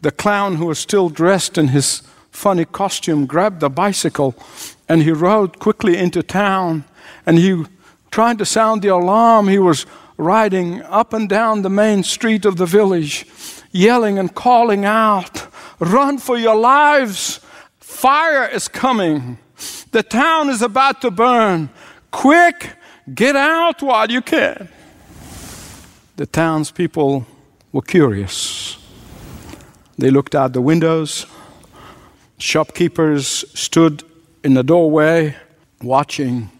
The 0.00 0.10
clown, 0.10 0.56
who 0.56 0.66
was 0.66 0.78
still 0.78 1.08
dressed 1.08 1.58
in 1.58 1.68
his 1.68 2.02
funny 2.30 2.64
costume, 2.64 3.26
grabbed 3.26 3.60
the 3.60 3.70
bicycle 3.70 4.34
and 4.88 5.02
he 5.02 5.12
rode 5.12 5.58
quickly 5.58 5.96
into 5.96 6.22
town. 6.22 6.84
And 7.26 7.38
he 7.38 7.64
tried 8.10 8.38
to 8.38 8.46
sound 8.46 8.82
the 8.82 8.88
alarm. 8.88 9.48
He 9.48 9.58
was 9.58 9.86
riding 10.16 10.82
up 10.82 11.12
and 11.12 11.28
down 11.28 11.62
the 11.62 11.70
main 11.70 12.02
street 12.02 12.44
of 12.44 12.56
the 12.56 12.66
village, 12.66 13.26
yelling 13.70 14.18
and 14.18 14.34
calling 14.34 14.84
out, 14.84 15.46
Run 15.78 16.18
for 16.18 16.36
your 16.36 16.56
lives! 16.56 17.40
Fire 17.78 18.46
is 18.46 18.68
coming! 18.68 19.38
The 19.92 20.02
town 20.02 20.48
is 20.50 20.62
about 20.62 21.00
to 21.02 21.10
burn! 21.10 21.70
Quick! 22.10 22.72
Get 23.14 23.36
out 23.36 23.82
while 23.82 24.10
you 24.10 24.22
can. 24.22 24.68
The 26.16 26.26
townspeople 26.26 27.26
were 27.72 27.82
curious. 27.82 28.76
They 29.96 30.10
looked 30.10 30.34
out 30.34 30.52
the 30.52 30.60
windows. 30.60 31.26
Shopkeepers 32.38 33.44
stood 33.54 34.02
in 34.44 34.54
the 34.54 34.62
doorway 34.62 35.36
watching, 35.82 36.50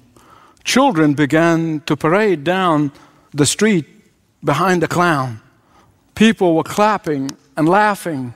children 0.65 1.15
began 1.15 1.81
to 1.87 1.97
parade 1.97 2.45
down 2.45 2.93
the 3.33 3.47
street 3.47 3.87
behind 4.45 4.83
the 4.83 4.89
clown. 4.89 5.41
People 6.15 6.55
were 6.55 6.65
clapping 6.65 7.31
and 7.57 7.69
laughing. 7.69 8.35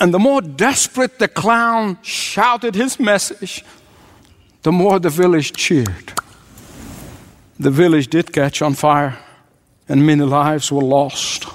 And 0.00 0.12
the 0.12 0.18
more 0.18 0.40
desperate 0.40 1.18
the 1.18 1.28
clown 1.28 1.98
shouted 2.02 2.74
his 2.74 2.98
message, 2.98 3.64
the 4.62 4.72
more 4.72 4.98
the 4.98 5.10
village 5.10 5.52
cheered. 5.52 6.12
The 7.58 7.70
village 7.70 8.08
did 8.08 8.32
catch 8.32 8.62
on 8.62 8.74
fire, 8.74 9.18
and 9.88 10.04
many 10.04 10.24
lives 10.24 10.72
were 10.72 10.82
lost 10.82 11.46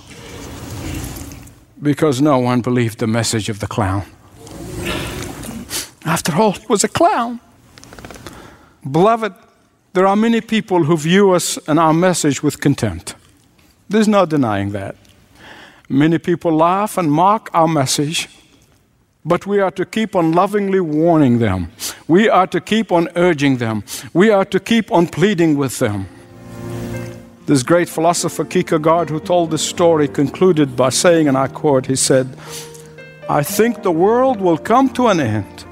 because 1.82 2.22
no 2.22 2.40
one 2.40 2.62
believed 2.62 3.00
the 3.00 3.08
message 3.08 3.50
of 3.50 3.60
the 3.60 3.68
clown. 3.68 4.04
After 6.06 6.36
all, 6.36 6.54
he 6.54 6.66
was 6.68 6.84
a 6.84 6.88
clown. 6.88 7.40
Beloved, 8.90 9.34
there 9.94 10.08
are 10.08 10.16
many 10.16 10.42
people 10.42 10.84
who 10.84 10.96
view 10.96 11.32
us 11.32 11.58
and 11.68 11.80
our 11.80 11.94
message 11.94 12.42
with 12.42 12.62
contempt. 12.62 13.16
There's 13.90 14.08
no 14.08 14.26
denying 14.26 14.72
that. 14.72 14.96
Many 15.90 16.18
people 16.18 16.56
laugh 16.56 16.98
and 16.98 17.12
mock 17.12 17.50
our 17.54 17.68
message, 17.68 18.30
but 19.26 19.46
we 19.46 19.60
are 19.60 19.72
to 19.72 19.86
keep 19.86 20.16
on 20.16 20.32
lovingly 20.32 20.80
warning 20.80 21.40
them. 21.40 21.72
We 22.10 22.28
are 22.28 22.48
to 22.48 22.60
keep 22.60 22.92
on 22.92 23.08
urging 23.16 23.58
them. 23.58 23.84
We 24.14 24.32
are 24.32 24.44
to 24.46 24.60
keep 24.60 24.92
on 24.92 25.08
pleading 25.08 25.58
with 25.58 25.78
them. 25.78 26.08
This 27.46 27.62
great 27.62 27.88
philosopher 27.88 28.46
Kierkegaard, 28.46 29.12
who 29.12 29.20
told 29.20 29.52
this 29.52 29.62
story, 29.62 30.08
concluded 30.08 30.76
by 30.76 30.90
saying, 30.90 31.28
and 31.28 31.38
I 31.38 31.48
quote, 31.48 31.86
he 31.86 31.96
said, 31.96 32.36
I 33.30 33.44
think 33.44 33.84
the 33.84 33.92
world 33.92 34.42
will 34.42 34.58
come 34.58 34.90
to 34.94 35.08
an 35.10 35.20
end 35.20 35.66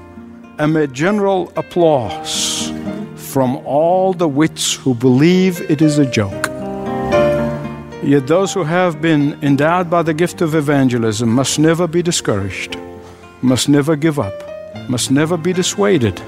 amid 0.60 0.94
general 0.94 1.52
applause 1.56 2.70
from 3.16 3.56
all 3.66 4.12
the 4.12 4.28
wits 4.28 4.74
who 4.74 4.94
believe 4.94 5.60
it 5.68 5.82
is 5.82 5.98
a 5.98 6.06
joke. 6.06 6.46
Yet 8.00 8.28
those 8.28 8.54
who 8.54 8.62
have 8.62 9.02
been 9.02 9.36
endowed 9.42 9.90
by 9.90 10.02
the 10.02 10.14
gift 10.14 10.40
of 10.40 10.54
evangelism 10.54 11.28
must 11.28 11.58
never 11.58 11.88
be 11.88 12.00
discouraged, 12.00 12.78
must 13.42 13.68
never 13.68 13.96
give 13.96 14.20
up, 14.20 14.47
must 14.88 15.10
never 15.10 15.36
be 15.36 15.52
dissuaded, 15.52 16.20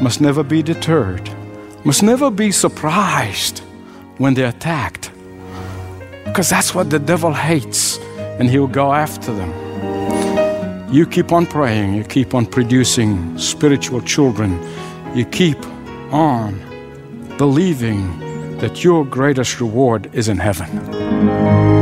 must 0.00 0.20
never 0.20 0.42
be 0.42 0.62
deterred, 0.62 1.30
must 1.84 2.02
never 2.02 2.30
be 2.30 2.52
surprised 2.52 3.60
when 4.18 4.34
they're 4.34 4.48
attacked. 4.48 5.10
Because 6.24 6.50
that's 6.50 6.74
what 6.74 6.90
the 6.90 6.98
devil 6.98 7.32
hates, 7.32 7.98
and 8.38 8.48
he'll 8.48 8.66
go 8.66 8.92
after 8.92 9.32
them. 9.32 9.52
You 10.92 11.06
keep 11.06 11.32
on 11.32 11.46
praying, 11.46 11.94
you 11.94 12.04
keep 12.04 12.34
on 12.34 12.46
producing 12.46 13.36
spiritual 13.38 14.00
children, 14.02 14.58
you 15.14 15.24
keep 15.24 15.58
on 16.12 16.58
believing 17.36 18.18
that 18.58 18.82
your 18.82 19.04
greatest 19.04 19.60
reward 19.60 20.10
is 20.12 20.28
in 20.28 20.38
heaven. 20.38 21.77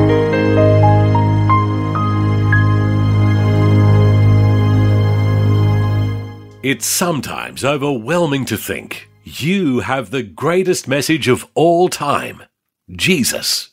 It's 6.68 6.84
sometimes 6.84 7.64
overwhelming 7.64 8.44
to 8.46 8.56
think 8.56 9.08
you 9.22 9.78
have 9.78 10.10
the 10.10 10.24
greatest 10.24 10.88
message 10.88 11.28
of 11.28 11.46
all 11.54 11.88
time 11.88 12.42
Jesus. 12.90 13.70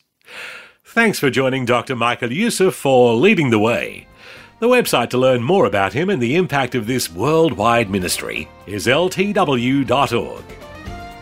Thanks 0.84 1.18
for 1.18 1.28
joining 1.28 1.64
Dr. 1.64 1.96
Michael 1.96 2.30
Youssef 2.30 2.72
for 2.72 3.14
leading 3.14 3.50
the 3.50 3.58
way. 3.58 4.06
The 4.60 4.68
website 4.68 5.10
to 5.10 5.18
learn 5.18 5.42
more 5.42 5.66
about 5.66 5.92
him 5.92 6.08
and 6.08 6.22
the 6.22 6.36
impact 6.36 6.76
of 6.76 6.86
this 6.86 7.10
worldwide 7.10 7.90
ministry 7.90 8.48
is 8.68 8.86
ltw.org. 8.86 10.44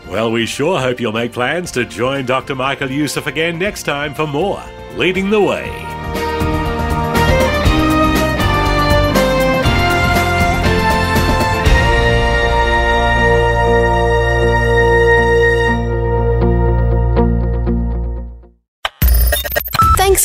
Well, 0.07 0.31
we 0.31 0.45
sure 0.45 0.79
hope 0.79 0.99
you'll 0.99 1.11
make 1.11 1.31
plans 1.31 1.71
to 1.71 1.85
join 1.85 2.27
Dr. 2.27 2.53
Michael 2.53 2.91
Youssef 2.91 3.25
again 3.25 3.57
next 3.57 3.81
time 3.81 4.13
for 4.13 4.27
more 4.27 4.63
Leading 4.95 5.31
the 5.31 5.41
Way. 5.41 6.22